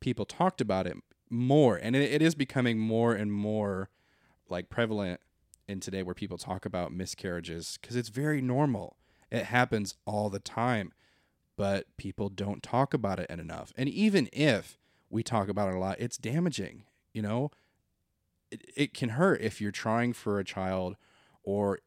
[0.00, 0.96] people talked about it
[1.30, 1.76] more.
[1.76, 3.90] And it, is becoming more and more
[4.48, 5.20] like prevalent
[5.66, 8.96] in today where people talk about miscarriages because it's very normal.
[9.30, 10.92] It happens all the time,
[11.56, 13.72] but people don't talk about it enough.
[13.76, 14.78] And even if
[15.10, 16.84] we talk about it a lot, it's damaging.
[17.12, 17.50] You know,
[18.50, 20.96] it, it can hurt if you're trying for a child
[21.42, 21.80] or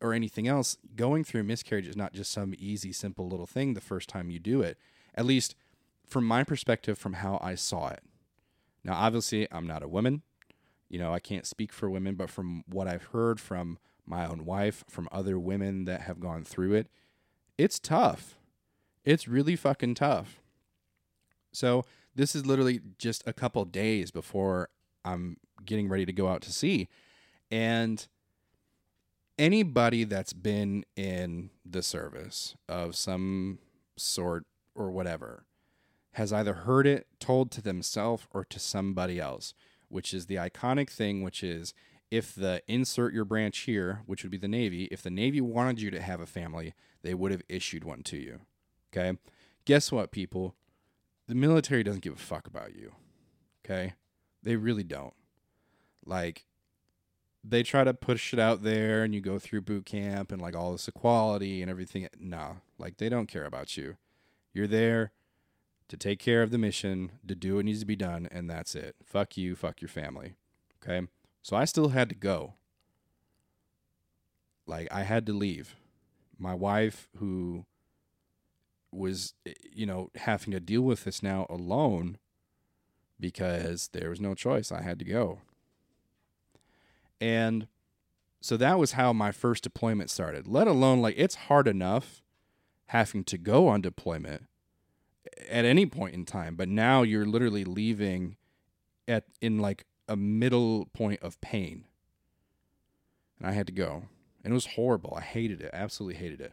[0.00, 0.76] or anything else.
[0.94, 4.38] Going through miscarriage is not just some easy, simple little thing the first time you
[4.38, 4.78] do it.
[5.14, 5.56] At least
[6.06, 8.02] from my perspective, from how I saw it.
[8.84, 10.22] Now, obviously, I'm not a woman.
[10.88, 14.46] You know, I can't speak for women, but from what I've heard from my own
[14.46, 16.88] wife, from other women that have gone through it,
[17.58, 18.37] it's tough.
[19.08, 20.38] It's really fucking tough.
[21.50, 24.68] So, this is literally just a couple days before
[25.02, 26.88] I'm getting ready to go out to sea.
[27.50, 28.06] And
[29.38, 33.60] anybody that's been in the service of some
[33.96, 34.44] sort
[34.74, 35.46] or whatever
[36.12, 39.54] has either heard it told to themselves or to somebody else,
[39.88, 41.72] which is the iconic thing, which is
[42.10, 45.80] if the insert your branch here, which would be the Navy, if the Navy wanted
[45.80, 48.40] you to have a family, they would have issued one to you.
[48.98, 49.18] Okay.
[49.64, 50.54] Guess what, people?
[51.26, 52.92] The military doesn't give a fuck about you.
[53.64, 53.94] Okay.
[54.42, 55.14] They really don't.
[56.04, 56.46] Like,
[57.44, 60.56] they try to push it out there and you go through boot camp and like
[60.56, 62.08] all this equality and everything.
[62.18, 63.96] Nah, like, they don't care about you.
[64.52, 65.12] You're there
[65.88, 68.74] to take care of the mission, to do what needs to be done, and that's
[68.74, 68.96] it.
[69.04, 70.34] Fuck you, fuck your family.
[70.82, 71.06] Okay?
[71.42, 72.54] So I still had to go.
[74.66, 75.76] Like I had to leave.
[76.38, 77.64] My wife who
[78.90, 82.18] was eh, you know having to deal with this now alone
[83.20, 84.70] because there was no choice.
[84.70, 85.40] I had to go.
[87.20, 87.66] And
[88.40, 90.46] so that was how my first deployment started.
[90.46, 92.22] Let alone like it's hard enough
[92.86, 94.46] having to go on deployment
[95.48, 98.36] at any point in time, but now you're literally leaving
[99.06, 101.84] at in like a middle point of pain.
[103.38, 104.04] And I had to go.
[104.42, 105.14] And it was horrible.
[105.16, 105.70] I hated it.
[105.72, 106.52] Absolutely hated it.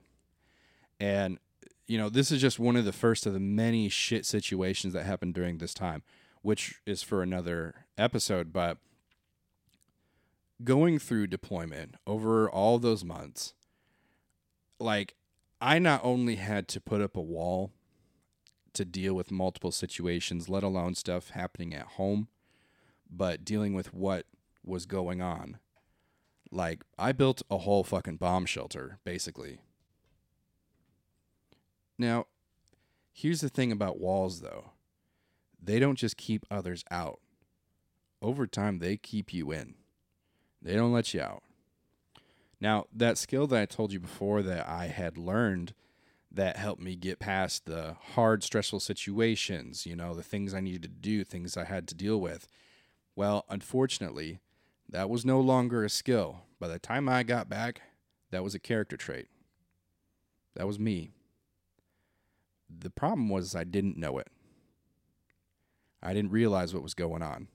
[1.00, 1.40] And
[1.88, 5.06] you know, this is just one of the first of the many shit situations that
[5.06, 6.04] happened during this time,
[6.42, 8.78] which is for another episode, but
[10.64, 13.54] going through deployment over all those months,
[14.80, 15.16] like
[15.62, 17.72] I not only had to put up a wall
[18.74, 22.28] to deal with multiple situations, let alone stuff happening at home,
[23.10, 24.26] but dealing with what
[24.64, 25.60] was going on.
[26.52, 29.60] Like, I built a whole fucking bomb shelter, basically.
[31.98, 32.28] Now,
[33.12, 34.72] here's the thing about walls, though
[35.62, 37.20] they don't just keep others out,
[38.22, 39.76] over time, they keep you in,
[40.62, 41.44] they don't let you out.
[42.60, 45.74] Now, that skill that I told you before that I had learned
[46.32, 50.84] that helped me get past the hard, stressful situations, you know, the things I needed
[50.84, 52.48] to do, things I had to deal with.
[53.16, 54.40] Well, unfortunately,
[54.90, 56.42] that was no longer a skill.
[56.60, 57.82] By the time I got back,
[58.32, 59.28] that was a character trait.
[60.56, 61.12] That was me.
[62.70, 64.28] The problem was I didn't know it.
[66.02, 67.48] I didn't realize what was going on.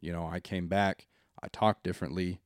[0.00, 1.08] You know, I came back,
[1.42, 2.40] I talked differently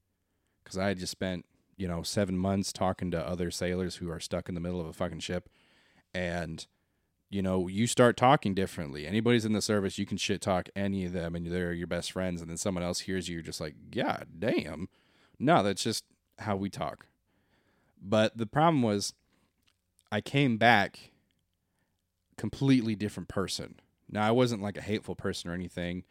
[0.63, 1.45] because I had just spent,
[1.77, 4.87] you know, seven months talking to other sailors who are stuck in the middle of
[4.87, 5.49] a fucking ship.
[6.15, 6.67] And
[7.33, 9.07] you know you start talking differently.
[9.07, 12.13] Anybody's in the service you can shit talk any of them and they're your best
[12.13, 12.43] friends.
[12.43, 14.89] And then someone else hears you you're just like God damn.
[15.39, 16.05] No that's just
[16.39, 17.07] how we talk.
[18.01, 19.15] But the problem was
[20.11, 21.12] i came back
[22.43, 23.77] completely different person
[24.11, 26.03] now i wasn't like a hateful person or anything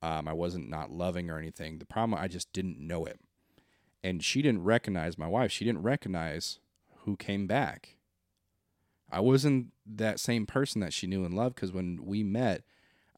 [0.00, 3.20] um, i wasn't not loving or anything the problem i just didn't know it
[4.02, 6.58] and she didn't recognize my wife she didn't recognize
[7.04, 7.96] who came back
[9.14, 12.62] I wasn't that same person that she knew and loved because when we met,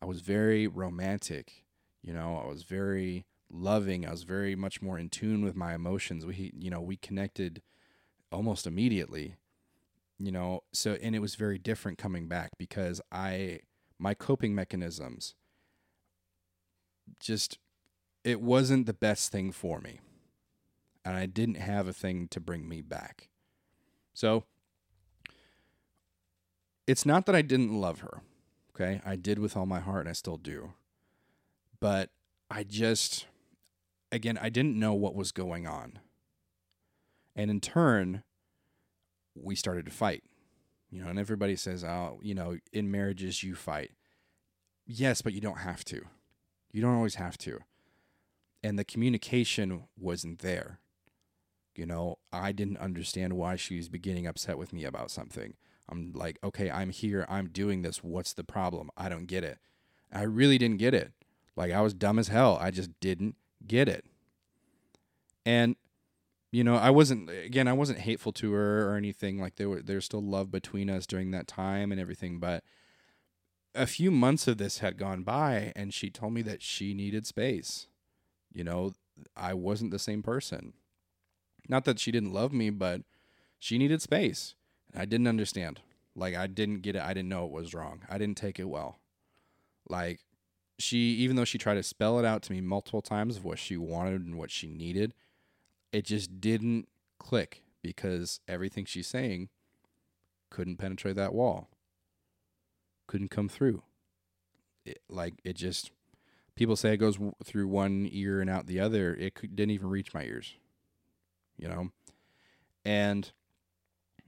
[0.02, 1.64] I was very romantic.
[2.02, 4.06] You know, I was very loving.
[4.06, 6.26] I was very much more in tune with my emotions.
[6.26, 7.62] We, you know, we connected
[8.30, 9.36] almost immediately.
[10.18, 13.60] You know, so and it was very different coming back because I
[13.98, 15.34] my coping mechanisms
[17.20, 17.58] just
[18.24, 20.00] it wasn't the best thing for me.
[21.04, 23.28] And I didn't have a thing to bring me back.
[24.12, 24.44] So
[26.86, 28.22] it's not that I didn't love her.
[28.74, 29.00] Okay.
[29.04, 30.72] I did with all my heart and I still do.
[31.78, 32.10] But
[32.50, 33.26] I just,
[34.10, 36.00] again, I didn't know what was going on.
[37.34, 38.24] And in turn,
[39.40, 40.24] we started to fight.
[40.90, 43.90] You know, and everybody says, "Oh, you know, in marriages you fight."
[44.86, 46.02] Yes, but you don't have to.
[46.70, 47.60] You don't always have to.
[48.62, 50.80] And the communication wasn't there.
[51.74, 55.54] You know, I didn't understand why she was beginning upset with me about something.
[55.88, 57.26] I'm like, okay, I'm here.
[57.28, 58.02] I'm doing this.
[58.02, 58.90] What's the problem?
[58.96, 59.58] I don't get it.
[60.12, 61.12] I really didn't get it.
[61.54, 62.58] Like, I was dumb as hell.
[62.60, 64.04] I just didn't get it.
[65.44, 65.76] And,
[66.56, 69.38] you know, I wasn't, again, I wasn't hateful to her or anything.
[69.38, 72.38] Like, there, were, there was still love between us during that time and everything.
[72.38, 72.64] But
[73.74, 77.26] a few months of this had gone by, and she told me that she needed
[77.26, 77.88] space.
[78.54, 78.94] You know,
[79.36, 80.72] I wasn't the same person.
[81.68, 83.02] Not that she didn't love me, but
[83.58, 84.54] she needed space.
[84.94, 85.80] And I didn't understand.
[86.14, 87.02] Like I didn't get it.
[87.02, 88.00] I didn't know it was wrong.
[88.08, 88.98] I didn't take it well.
[89.90, 90.20] Like
[90.78, 93.58] she even though she tried to spell it out to me multiple times of what
[93.58, 95.12] she wanted and what she needed,
[95.96, 99.48] it just didn't click because everything she's saying
[100.50, 101.70] couldn't penetrate that wall.
[103.06, 103.82] Couldn't come through.
[104.84, 105.92] It, like it just
[106.54, 109.14] people say it goes w- through one ear and out the other.
[109.14, 110.56] It didn't even reach my ears.
[111.56, 111.90] You know?
[112.84, 113.32] And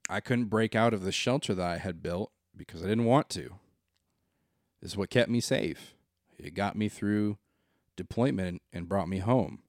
[0.08, 3.28] I couldn't break out of the shelter that I had built because I didn't want
[3.30, 3.56] to.
[4.80, 5.92] This is what kept me safe.
[6.38, 7.36] It got me through
[7.94, 9.64] deployment and brought me home.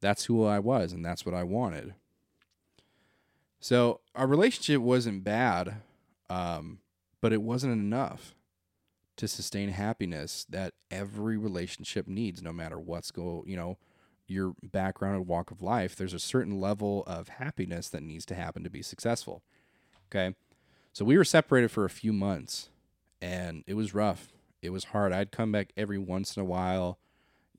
[0.00, 1.94] That's who I was, and that's what I wanted.
[3.60, 5.76] So our relationship wasn't bad,
[6.30, 6.78] um,
[7.20, 8.34] but it wasn't enough
[9.16, 13.76] to sustain happiness that every relationship needs, no matter what's go, you know,
[14.26, 18.34] your background and walk of life, there's a certain level of happiness that needs to
[18.34, 19.42] happen to be successful.
[20.08, 20.34] Okay.
[20.92, 22.70] So we were separated for a few months
[23.20, 24.32] and it was rough.
[24.62, 25.12] It was hard.
[25.12, 26.98] I'd come back every once in a while,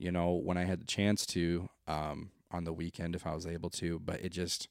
[0.02, 3.46] you know, when I had the chance to, um, on the weekend if I was
[3.46, 4.68] able to, but it just,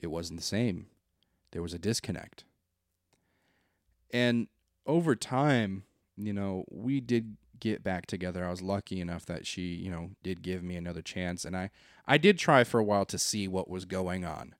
[0.00, 0.86] it wasn't the same.
[1.52, 2.44] There was a disconnect.
[4.12, 4.48] And
[4.86, 5.84] over time,
[6.16, 8.44] you know, we did get back together.
[8.44, 11.70] I was lucky enough that she, you know, did give me another chance and I
[12.06, 14.54] I did try for a while to see what was going on.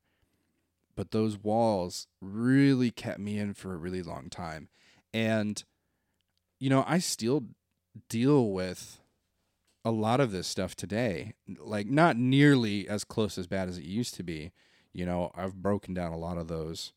[0.95, 4.69] But those walls really kept me in for a really long time.
[5.13, 5.63] And
[6.59, 7.45] you know, I still
[8.09, 9.00] deal with
[9.85, 11.35] a lot of this stuff today.
[11.59, 14.53] Like not nearly as close as bad as it used to be.
[14.93, 16.93] You know, I've broken down a lot of those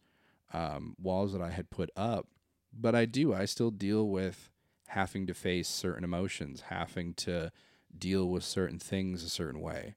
[0.52, 2.28] um, walls that I had put up,
[2.74, 3.34] but I do.
[3.34, 4.50] I still deal with
[4.88, 7.52] having to face certain emotions, having to
[7.98, 9.96] deal with certain things a certain way,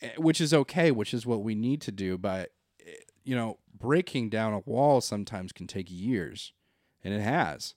[0.00, 2.16] Eh, which is okay, which is what we need to do.
[2.16, 2.52] But,
[2.84, 2.92] eh,
[3.24, 6.52] you know, breaking down a wall sometimes can take years,
[7.02, 7.74] and it has.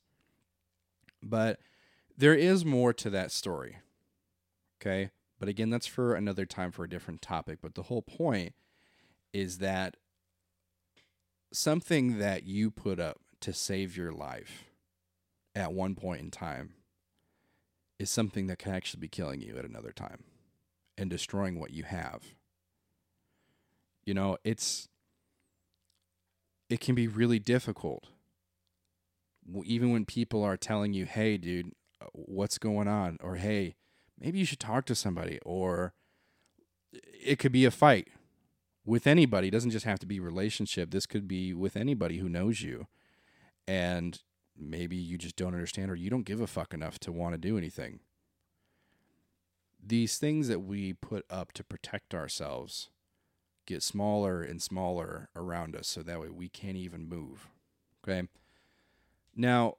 [1.23, 1.59] But
[2.17, 3.77] there is more to that story.
[4.81, 5.11] Okay.
[5.39, 7.59] But again, that's for another time for a different topic.
[7.61, 8.53] But the whole point
[9.33, 9.97] is that
[11.51, 14.65] something that you put up to save your life
[15.55, 16.75] at one point in time
[17.97, 20.23] is something that can actually be killing you at another time
[20.97, 22.35] and destroying what you have.
[24.05, 24.87] You know, it's
[26.69, 28.05] it can be really difficult.
[29.65, 31.73] Even when people are telling you, "Hey, dude,
[32.13, 33.75] what's going on?" or "Hey,
[34.19, 35.93] maybe you should talk to somebody," or
[36.91, 38.09] it could be a fight
[38.85, 39.47] with anybody.
[39.47, 40.91] It doesn't just have to be relationship.
[40.91, 42.87] This could be with anybody who knows you.
[43.67, 44.19] And
[44.57, 47.37] maybe you just don't understand or you don't give a fuck enough to want to
[47.37, 47.99] do anything.
[49.83, 52.89] These things that we put up to protect ourselves
[53.65, 57.47] get smaller and smaller around us so that way we can't even move.
[58.03, 58.27] Okay?
[59.35, 59.77] Now,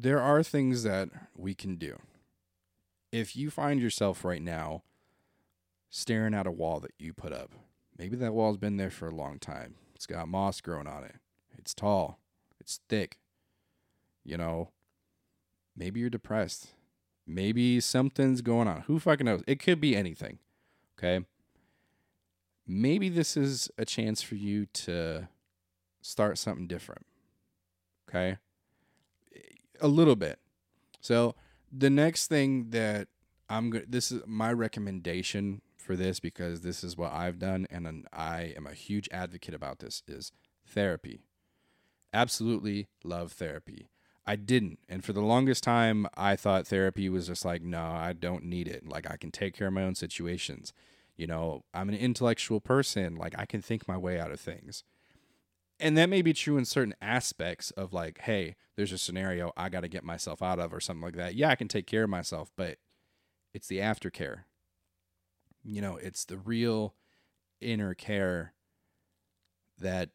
[0.00, 1.98] there are things that we can do.
[3.10, 4.82] If you find yourself right now
[5.90, 7.50] staring at a wall that you put up,
[7.98, 9.74] maybe that wall's been there for a long time.
[9.96, 11.16] It's got moss growing on it.
[11.56, 12.20] It's tall.
[12.60, 13.18] It's thick.
[14.24, 14.68] You know,
[15.76, 16.68] maybe you're depressed.
[17.26, 18.82] Maybe something's going on.
[18.82, 19.42] Who fucking knows?
[19.48, 20.38] It could be anything.
[20.96, 21.24] Okay.
[22.66, 25.28] Maybe this is a chance for you to
[26.02, 27.04] start something different.
[28.08, 28.36] Okay.
[29.80, 30.38] A little bit.
[31.00, 31.34] So,
[31.70, 33.08] the next thing that
[33.48, 38.06] I'm going this is my recommendation for this because this is what I've done and
[38.12, 40.32] I am a huge advocate about this is
[40.66, 41.20] therapy
[42.12, 43.88] absolutely love therapy.
[44.26, 44.78] I didn't.
[44.88, 48.68] And for the longest time, I thought therapy was just like, no, I don't need
[48.68, 48.86] it.
[48.86, 50.72] Like, I can take care of my own situations.
[51.16, 53.16] You know, I'm an intellectual person.
[53.16, 54.84] Like, I can think my way out of things.
[55.80, 59.68] And that may be true in certain aspects of like, hey, there's a scenario I
[59.68, 61.34] got to get myself out of or something like that.
[61.34, 62.50] Yeah, I can take care of myself.
[62.56, 62.78] But
[63.54, 64.40] it's the aftercare.
[65.64, 66.94] You know, it's the real
[67.60, 68.54] inner care
[69.78, 70.10] that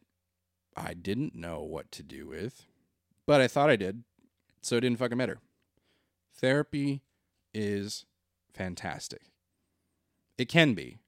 [0.76, 2.66] I didn't know what to do with,
[3.26, 4.02] but I thought I did,
[4.60, 5.38] so it didn't fucking matter.
[6.36, 7.02] Therapy
[7.52, 8.06] is
[8.52, 9.22] fantastic.
[10.36, 10.98] It can be.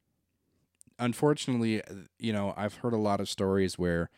[0.98, 4.08] Unfortunately, uh, you know, I've heard a lot of stories where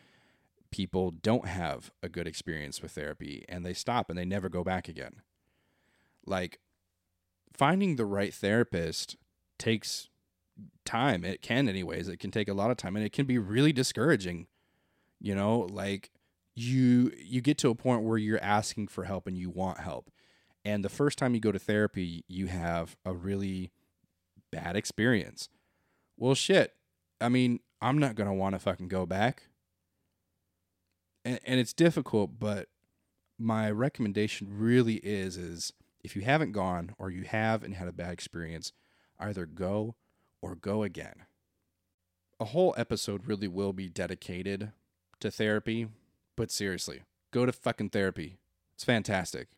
[0.71, 4.63] people don't have a good experience with therapy and they stop and they never go
[4.63, 5.21] back again.
[6.25, 6.59] Like
[7.53, 9.17] finding the right therapist
[9.57, 10.09] takes
[10.85, 11.23] time.
[11.25, 12.07] It can anyways.
[12.07, 14.47] It can take a lot of time and it can be really discouraging.
[15.19, 16.11] You know, like
[16.55, 20.11] you you get to a point where you're asking for help and you want help.
[20.65, 23.71] And the first time you go to therapy, you have a really
[24.51, 25.49] bad experience.
[26.17, 26.73] Well, shit.
[27.21, 29.43] I mean, I'm not going to want to fucking go back.
[31.29, 32.69] And, and it's difficult, but
[33.37, 35.71] my recommendation really is is
[36.03, 38.71] if you haven't gone or you have and had a bad experience,
[39.19, 39.93] either go
[40.41, 41.25] or go again.
[42.39, 44.71] A whole episode really will be dedicated
[45.19, 45.89] to therapy,
[46.35, 48.39] but seriously, go to fucking therapy.
[48.73, 49.49] It's fantastic.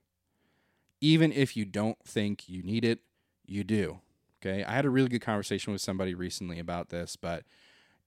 [0.99, 2.99] Even if you don't think you need it,
[3.45, 4.01] you do.
[4.43, 4.65] Okay.
[4.65, 7.45] I had a really good conversation with somebody recently about this, but,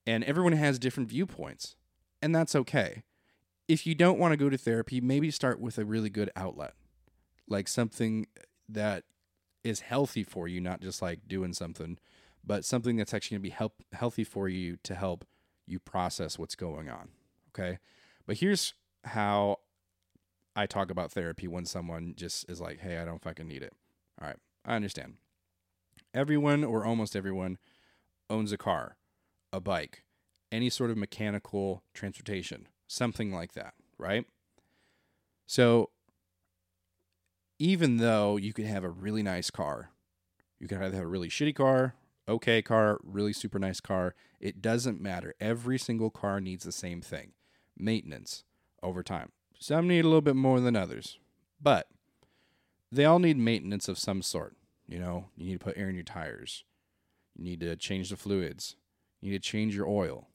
[0.06, 1.76] and everyone has different viewpoints,
[2.20, 3.04] and that's okay.
[3.66, 6.74] If you don't want to go to therapy, maybe start with a really good outlet,
[7.48, 8.26] like something
[8.68, 9.04] that
[9.62, 11.98] is healthy for you, not just like doing something,
[12.44, 15.24] but something that's actually going to be help, healthy for you to help
[15.66, 17.08] you process what's going on.
[17.50, 17.78] Okay.
[18.26, 19.60] But here's how
[20.54, 23.72] I talk about therapy when someone just is like, hey, I don't fucking need it.
[24.20, 24.36] All right.
[24.64, 25.14] I understand
[26.12, 27.58] everyone or almost everyone
[28.30, 28.96] owns a car,
[29.52, 30.04] a bike,
[30.52, 34.24] any sort of mechanical transportation, something like that, right?
[35.47, 35.90] So
[37.59, 39.90] even though you could have a really nice car,
[40.59, 41.95] you could either have a really shitty car,
[42.28, 45.34] okay car, really super nice car, it doesn't matter.
[45.40, 47.32] Every single car needs the same thing
[47.76, 48.45] maintenance
[48.82, 49.32] over time.
[49.59, 51.18] Some need a little bit more than others,
[51.61, 51.88] but
[52.92, 54.57] they all need maintenance of some sort.
[54.86, 56.64] You know, you need to put air in your tires.
[57.36, 58.76] You need to change the fluids.
[59.20, 60.28] You need to change your oil.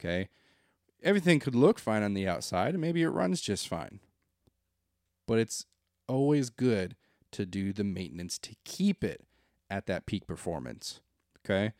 [0.00, 0.28] Okay?
[1.02, 4.00] Everything could look fine on the outside and maybe it runs just fine.
[5.26, 5.66] But it's
[6.08, 6.96] always good
[7.32, 9.24] to do the maintenance to keep it
[9.70, 11.00] at that peak performance.
[11.44, 11.72] Okay?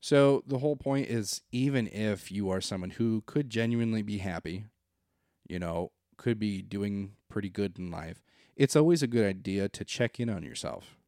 [0.00, 4.66] So the whole point is even if you are someone who could genuinely be happy,
[5.48, 8.22] you know, could be doing pretty good in life,
[8.56, 10.98] it's always a good idea to check in on yourself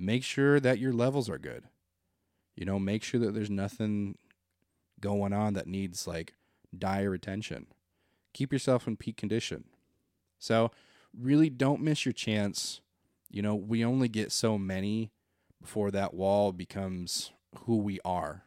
[0.00, 1.64] make sure that your levels are good.
[2.56, 4.16] You know, make sure that there's nothing
[5.00, 6.34] going on that needs like
[6.76, 7.66] dire attention.
[8.32, 9.64] Keep yourself in peak condition.
[10.38, 10.70] So,
[11.18, 12.80] really don't miss your chance.
[13.30, 15.10] You know, we only get so many
[15.60, 17.32] before that wall becomes
[17.64, 18.44] who we are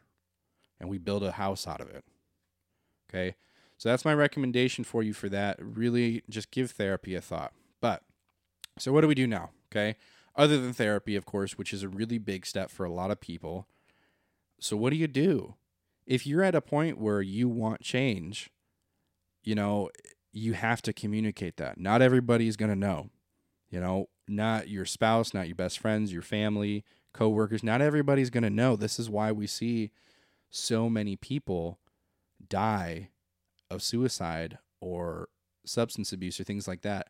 [0.80, 2.04] and we build a house out of it.
[3.08, 3.36] Okay?
[3.76, 5.58] So that's my recommendation for you for that.
[5.60, 7.52] Really just give therapy a thought.
[7.80, 8.02] But
[8.78, 9.50] so what do we do now?
[9.70, 9.96] Okay?
[10.36, 13.20] other than therapy, of course, which is a really big step for a lot of
[13.20, 13.66] people.
[14.60, 15.54] So, what do you do?
[16.06, 18.50] If you're at a point where you want change,
[19.42, 19.90] you know,
[20.32, 21.78] you have to communicate that.
[21.78, 23.10] Not everybody's going to know.
[23.70, 28.44] You know, not your spouse, not your best friends, your family, coworkers, not everybody's going
[28.44, 28.76] to know.
[28.76, 29.90] This is why we see
[30.50, 31.78] so many people
[32.48, 33.10] die
[33.70, 35.28] of suicide or
[35.64, 37.08] substance abuse or things like that.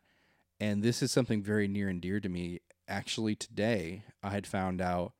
[0.59, 4.81] And this is something very near and dear to me actually today I had found
[4.81, 5.13] out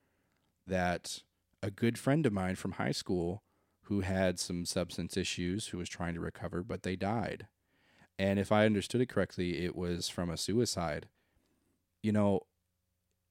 [0.67, 1.21] that
[1.61, 3.43] a good friend of mine from high school
[3.85, 7.47] who had some substance issues who was trying to recover but they died.
[8.17, 11.07] And if I understood it correctly, it was from a suicide.
[12.01, 12.41] You know,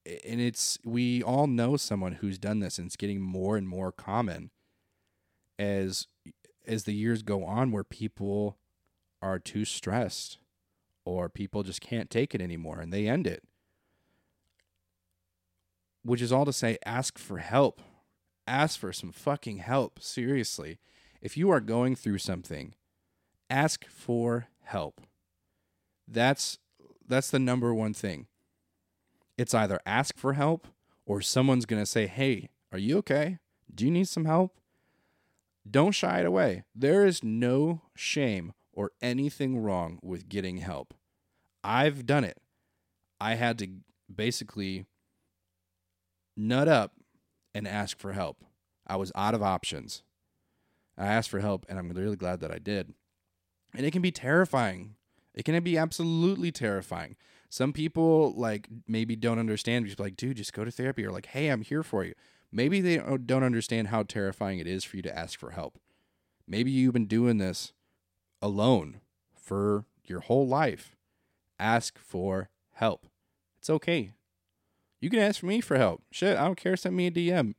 [0.05, 3.93] and it's we all know someone who's done this and it's getting more and more
[3.93, 4.51] common
[5.59, 6.07] as
[6.67, 8.59] as the years go on where people
[9.23, 10.39] are too stressed
[11.05, 13.45] or people just can't take it anymore and they end it
[16.05, 17.81] which is all to say ask for help.
[18.47, 20.01] Ask for some fucking help.
[20.01, 20.79] Seriously.
[21.21, 22.75] If you are going through something,
[23.49, 25.01] ask for help.
[26.07, 26.59] That's
[27.07, 28.27] that's the number one thing.
[29.39, 30.69] It's either ask for help
[31.07, 33.39] or someone's going to say, "Hey, are you okay?
[33.75, 34.59] Do you need some help?"
[35.69, 36.65] Don't shy it away.
[36.75, 40.93] There is no shame or anything wrong with getting help.
[41.63, 42.39] I've done it.
[43.19, 43.69] I had to
[44.15, 44.85] basically
[46.37, 46.93] nut up
[47.55, 48.45] and ask for help.
[48.87, 50.03] I was out of options.
[50.99, 52.93] I asked for help, and I'm really glad that I did.
[53.75, 54.97] And it can be terrifying.
[55.35, 57.17] It can be absolutely terrifying.
[57.49, 59.87] Some people like maybe don't understand.
[59.87, 62.15] Just like, dude, just go to therapy, or like, hey, I'm here for you.
[62.53, 65.79] Maybe they don't don't understand how terrifying it is for you to ask for help.
[66.47, 67.73] Maybe you've been doing this
[68.43, 69.01] alone
[69.35, 70.95] for your whole life.
[71.59, 73.07] Ask for help.
[73.59, 74.13] It's okay.
[75.05, 76.01] You can ask me for help.
[76.11, 76.79] Shit, I don't care.
[76.79, 77.57] Send me a DM.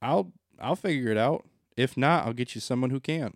[0.00, 1.44] I'll I'll figure it out.
[1.76, 3.34] If not, I'll get you someone who can.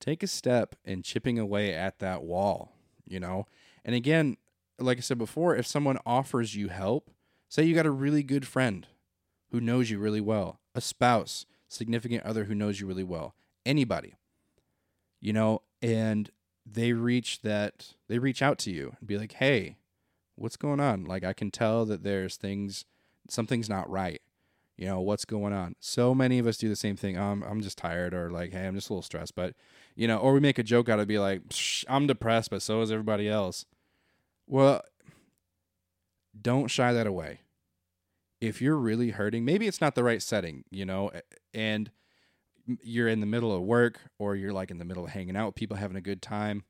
[0.00, 2.72] Take a step in chipping away at that wall,
[3.06, 3.46] you know?
[3.86, 4.36] And again,
[4.78, 7.10] like I said before, if someone offers you help,
[7.48, 8.86] say you got a really good friend
[9.50, 13.34] who knows you really well, a spouse, significant other who knows you really well,
[13.64, 14.16] anybody,
[15.22, 16.30] you know, and
[16.66, 19.77] they reach that, they reach out to you and be like, hey,
[20.38, 21.04] what's going on?
[21.04, 22.84] Like, I can tell that there's things,
[23.28, 24.20] something's not right.
[24.78, 25.74] You know what's going on?
[25.80, 27.18] So many of us do the same thing.
[27.18, 29.34] Um, i'm just tired or like hey i'm just a little stressed.
[29.34, 29.54] But
[29.96, 31.42] you know or we make a joke out of be like
[31.88, 33.66] i'm depressed but so is everybody else.
[34.46, 34.82] Well
[36.40, 37.40] don't shy that away.
[38.40, 41.10] If you're really hurting maybe it's not the right setting you know
[41.52, 41.90] and
[42.80, 45.46] you're in the middle of work or you're like in the middle of hanging out
[45.46, 46.62] with people having a good time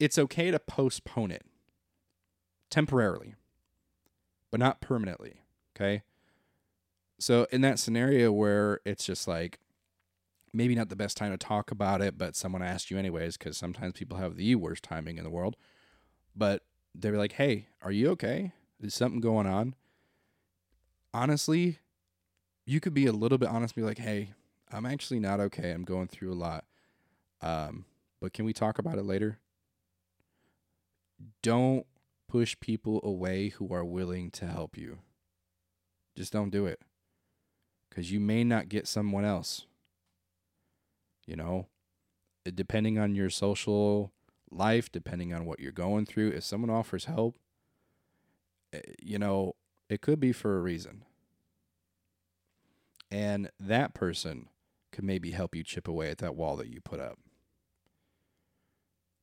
[0.00, 1.44] it's okay to postpone it
[2.70, 3.34] temporarily
[4.50, 5.40] but not permanently
[5.76, 6.02] okay
[7.18, 9.58] so in that scenario where it's just like
[10.52, 13.56] maybe not the best time to talk about it, but someone asked you anyways, because
[13.56, 15.56] sometimes people have the worst timing in the world.
[16.34, 16.64] But
[16.94, 18.52] they're like, "Hey, are you okay?
[18.80, 19.74] Is something going on?"
[21.12, 21.78] Honestly,
[22.64, 24.32] you could be a little bit honest, be like, "Hey,
[24.70, 25.72] I'm actually not okay.
[25.72, 26.64] I'm going through a lot.
[27.40, 27.86] Um,
[28.20, 29.38] but can we talk about it later?"
[31.42, 31.86] Don't
[32.28, 34.98] push people away who are willing to help you.
[36.16, 36.80] Just don't do it
[37.88, 39.66] because you may not get someone else.
[41.26, 41.66] You know,
[42.54, 44.12] depending on your social
[44.50, 47.36] life, depending on what you're going through, if someone offers help,
[48.72, 49.54] eh, you know,
[49.88, 51.04] it could be for a reason.
[53.10, 54.48] And that person
[54.92, 57.18] could maybe help you chip away at that wall that you put up.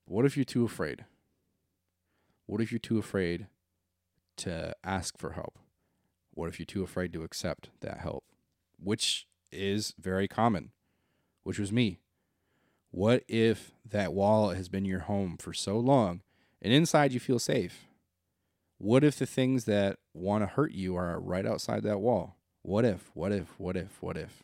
[0.05, 1.05] What if you're too afraid?
[2.45, 3.47] What if you're too afraid
[4.37, 5.57] to ask for help?
[6.33, 8.25] What if you're too afraid to accept that help?
[8.79, 10.71] which is very common,
[11.43, 11.99] which was me.
[12.91, 16.21] What if that wall has been your home for so long
[16.61, 17.87] and inside you feel safe?
[18.77, 22.35] What if the things that want to hurt you are right outside that wall?
[22.61, 24.43] What if, what if, what if, what if?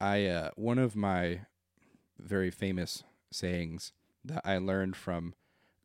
[0.00, 1.42] I, uh, one of my
[2.18, 3.92] very famous sayings
[4.24, 5.34] that I learned from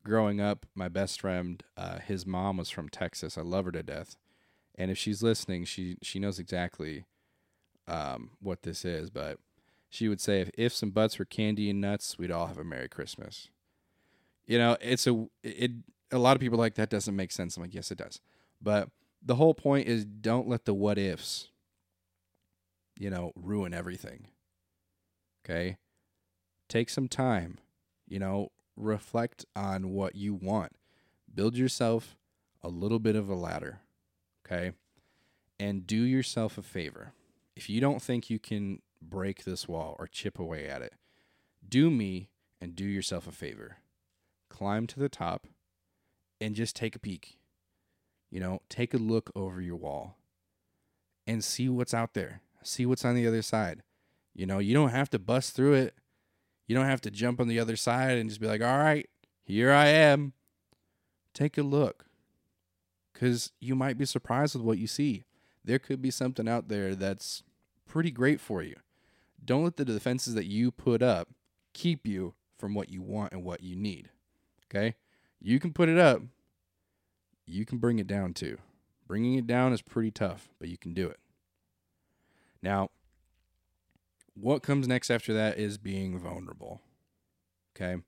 [0.04, 3.38] growing up, my best friend, uh, his mom was from Texas.
[3.38, 4.16] I love her to death
[4.76, 7.06] and if she's listening, she she knows exactly
[7.88, 9.10] um, what this is.
[9.10, 9.38] But
[9.90, 12.64] she would say, if, if some butts were candy and nuts, we'd all have a
[12.64, 13.50] Merry Christmas.
[14.46, 15.72] You know, it's a it.
[16.12, 17.56] A lot of people like that doesn't make sense.
[17.56, 18.20] I'm like, yes, it does.
[18.62, 18.90] But
[19.24, 21.50] the whole point is, don't let the what ifs,
[22.98, 24.28] you know, ruin everything.
[25.46, 25.78] Okay,
[26.70, 27.60] take some time.
[28.08, 30.74] You know, reflect on what you want.
[31.34, 32.16] Build yourself
[32.62, 33.82] a little bit of a ladder
[34.52, 34.74] Okay.
[35.60, 37.14] And do yourself a favor.
[37.56, 40.94] If you don't think you can break this wall or chip away at it,
[41.68, 43.78] do me and do yourself a favor.
[44.50, 45.48] Climb to the top
[46.40, 47.38] and just take a peek.
[48.30, 50.18] You know, take a look over your wall
[51.28, 52.42] and see what's out there.
[52.64, 53.84] See what's on the other side.
[54.34, 55.96] You know, you don't have to bust through it.
[56.68, 59.10] You don't have to jump on the other side and just be like, all right,
[59.44, 60.34] here I am.
[61.34, 62.06] Take a look
[63.14, 65.24] because you might be surprised with what you see.
[65.64, 67.44] There could be something out there that's
[67.86, 68.76] pretty great for you.
[69.44, 71.30] Don't let the defenses that you put up
[71.74, 74.10] keep you from what you want and what you need.
[74.68, 74.96] Okay?
[75.42, 76.22] You can put it up,
[77.46, 78.58] you can bring it down too.
[79.08, 81.20] Bringing it down is pretty tough, but you can do it.
[82.62, 82.92] Now,
[84.36, 86.82] what comes next after that is being vulnerable.
[87.76, 88.02] Okay?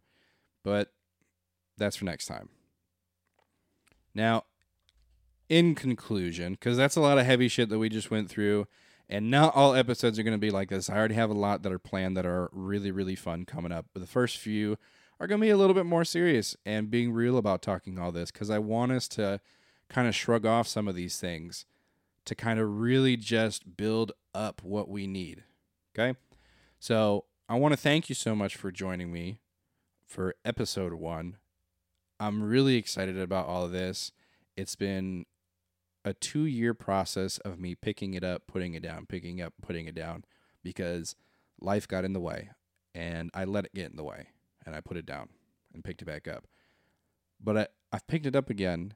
[0.64, 0.92] But
[1.78, 2.50] that's for next time.
[4.16, 4.44] Now,
[5.50, 8.68] in conclusion, because that's a lot of heavy shit that we just went through,
[9.10, 10.90] and not all episodes are going to be like this.
[10.90, 13.88] I already have a lot that are planned that are really, really fun coming up.
[13.94, 14.78] But the first few
[15.20, 18.12] are going to be a little bit more serious and being real about talking all
[18.12, 19.40] this because I want us to
[19.90, 21.66] kind of shrug off some of these things
[22.26, 25.44] to kind of really just build up what we need.
[25.98, 26.18] Okay.
[26.80, 29.40] So I want to thank you so much for joining me
[30.08, 31.38] for episode one.
[32.20, 34.12] I'm really excited about all of this.
[34.58, 35.26] It's been
[36.04, 39.86] a two year process of me picking it up, putting it down, picking up, putting
[39.86, 40.26] it down,
[40.64, 41.16] because
[41.62, 42.50] life got in the way
[42.96, 44.28] and I let it get in the way
[44.66, 45.30] and I put it down
[45.74, 46.48] and picked it back up.
[47.40, 48.96] But I, I've picked it up again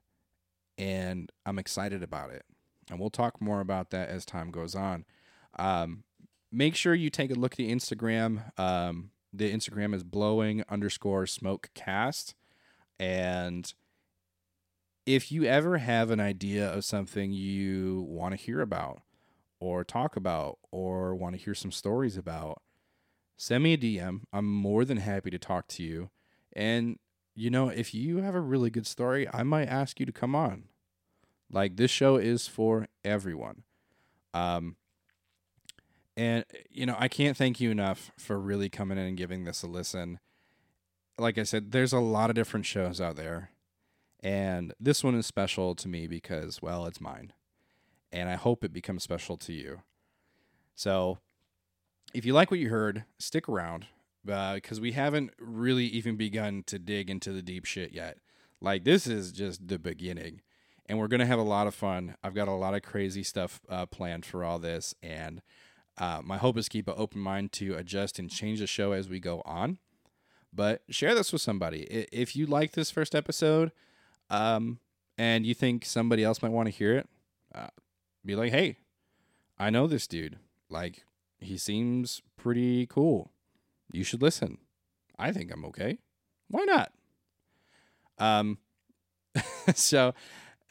[0.79, 2.43] and I'm excited about it.
[2.89, 5.05] And we'll talk more about that as time goes on.
[5.59, 6.03] Um,
[6.51, 8.57] make sure you take a look at the Instagram.
[8.59, 12.33] Um, the Instagram is blowing underscore smoke cast.
[12.99, 13.71] And
[15.05, 19.01] if you ever have an idea of something you want to hear about
[19.59, 22.61] or talk about or want to hear some stories about,
[23.37, 24.21] send me a DM.
[24.33, 26.09] I'm more than happy to talk to you.
[26.53, 26.97] And,
[27.35, 30.35] you know, if you have a really good story, I might ask you to come
[30.35, 30.65] on.
[31.49, 33.63] Like, this show is for everyone.
[34.33, 34.75] Um,
[36.17, 39.61] and, you know, I can't thank you enough for really coming in and giving this
[39.61, 40.19] a listen.
[41.19, 43.51] Like I said, there's a lot of different shows out there.
[44.21, 47.33] And this one is special to me because, well, it's mine.
[48.11, 49.83] And I hope it becomes special to you.
[50.73, 51.19] So,
[52.15, 53.85] if you like what you heard, stick around
[54.25, 58.17] because we haven't really even begun to dig into the deep shit yet.
[58.59, 60.41] Like, this is just the beginning.
[60.87, 62.15] And we're going to have a lot of fun.
[62.23, 64.95] I've got a lot of crazy stuff uh, planned for all this.
[65.03, 65.41] And
[65.97, 68.91] uh, my hope is to keep an open mind to adjust and change the show
[68.91, 69.79] as we go on.
[70.53, 71.81] But share this with somebody.
[72.11, 73.71] If you like this first episode
[74.29, 74.79] um,
[75.17, 77.09] and you think somebody else might want to hear it,
[77.53, 77.67] uh,
[78.25, 78.77] be like, hey,
[79.57, 80.37] I know this dude.
[80.69, 81.05] Like,
[81.39, 83.31] he seems pretty cool.
[83.91, 84.57] You should listen.
[85.17, 85.99] I think I'm okay.
[86.49, 86.91] Why not?
[88.19, 88.57] Um,
[89.75, 90.13] so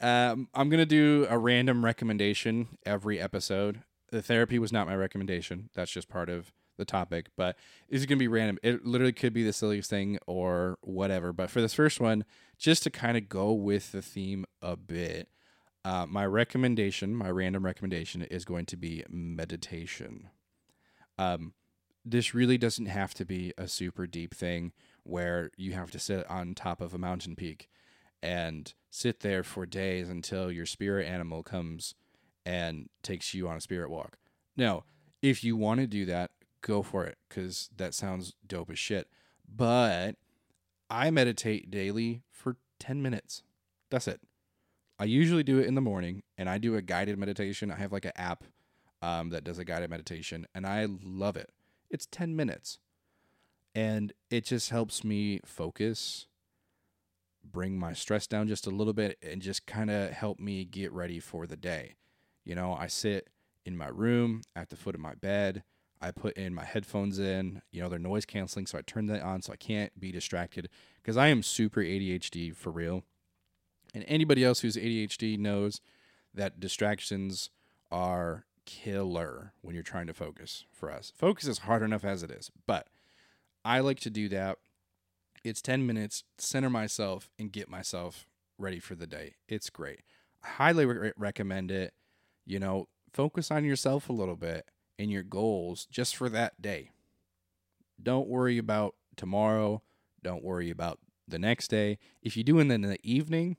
[0.01, 3.81] um, I'm gonna do a random recommendation every episode.
[4.09, 5.69] The therapy was not my recommendation.
[5.73, 7.57] That's just part of the topic, but
[7.89, 8.59] it's gonna be random.
[8.63, 11.33] It literally could be the silliest thing or whatever.
[11.33, 12.23] But for this first one,
[12.57, 15.29] just to kind of go with the theme a bit,
[15.83, 20.29] uh, my recommendation, my random recommendation, is going to be meditation.
[21.17, 21.53] Um,
[22.05, 24.71] this really doesn't have to be a super deep thing
[25.03, 27.69] where you have to sit on top of a mountain peak
[28.21, 31.95] and sit there for days until your spirit animal comes
[32.47, 34.17] and takes you on a spirit walk.
[34.55, 34.85] Now,
[35.21, 36.31] if you want to do that,
[36.61, 39.09] go for it because that sounds dope as shit.
[39.53, 40.15] But
[40.89, 43.43] I meditate daily for 10 minutes.
[43.91, 44.21] That's it.
[44.97, 47.69] I usually do it in the morning and I do a guided meditation.
[47.69, 48.45] I have like an app
[49.01, 51.51] um, that does a guided meditation and I love it.
[51.91, 52.79] It's 10 minutes
[53.75, 56.27] and it just helps me focus,
[57.43, 60.93] bring my stress down just a little bit, and just kind of help me get
[60.93, 61.95] ready for the day.
[62.47, 63.29] You know, I sit
[63.65, 65.63] in my room at the foot of my bed.
[65.99, 69.21] I put in my headphones in, you know, they're noise canceling, so I turn that
[69.21, 70.69] on so I can't be distracted
[71.01, 73.03] because I am super ADHD for real.
[73.93, 75.81] And anybody else who's ADHD knows
[76.33, 77.49] that distractions
[77.91, 81.11] are killer when you're trying to focus for us.
[81.17, 82.87] Focus is hard enough as it is, but
[83.65, 84.57] I like to do that.
[85.43, 88.25] It's 10 minutes, center myself, and get myself
[88.57, 89.35] ready for the day.
[89.49, 90.01] It's great.
[90.43, 91.93] I highly re- recommend it.
[92.47, 96.91] You know, focus on yourself a little bit and your goals just for that day.
[98.01, 99.81] Don't worry about tomorrow.
[100.23, 101.97] Don't worry about the next day.
[102.21, 103.57] If you do it in the evening,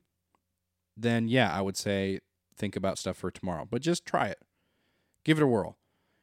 [0.96, 2.20] then yeah, I would say
[2.56, 3.66] think about stuff for tomorrow.
[3.70, 4.40] But just try it.
[5.22, 5.76] Give it a whirl.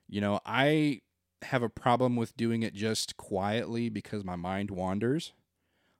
[0.07, 1.01] You know, I
[1.43, 5.33] have a problem with doing it just quietly because my mind wanders,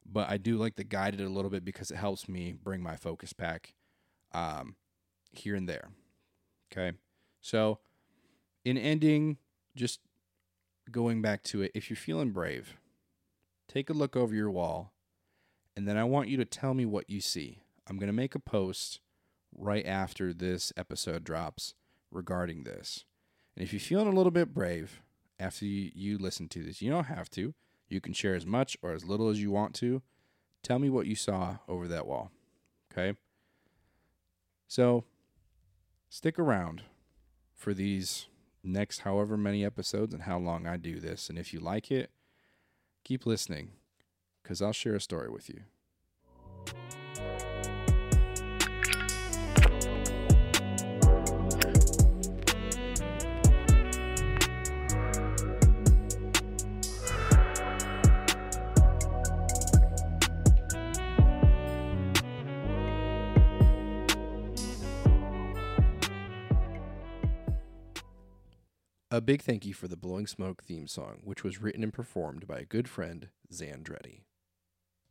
[0.06, 2.82] but I do like to guide it a little bit because it helps me bring
[2.82, 3.74] my focus back
[4.34, 4.76] um,
[5.32, 5.90] here and there.
[6.72, 6.98] Okay.
[7.42, 7.80] So,
[8.64, 9.38] in ending,
[9.76, 10.00] just
[10.92, 12.78] going back to it, if you're feeling brave,
[13.68, 14.94] take a look over your wall,
[15.76, 17.62] and then I want you to tell me what you see.
[17.88, 19.00] I'm going to make a post
[19.56, 21.76] right after this episode drops
[22.12, 23.06] regarding this.
[23.56, 25.02] And if you're feeling a little bit brave
[25.40, 27.54] after you, you listen to this, you don't have to.
[27.88, 30.02] You can share as much or as little as you want to.
[30.64, 32.32] Tell me what you saw over that wall.
[32.92, 33.18] Okay?
[34.68, 35.04] So,
[36.16, 36.82] stick around
[37.54, 38.28] for these
[38.64, 41.30] next however many episodes and how long I do this.
[41.30, 42.10] And if you like it,
[43.04, 43.72] keep listening
[44.42, 45.64] because I'll share a story with you.
[69.12, 72.48] A big thank you for the Blowing Smoke theme song, which was written and performed
[72.48, 74.25] by a good friend, Zandretti.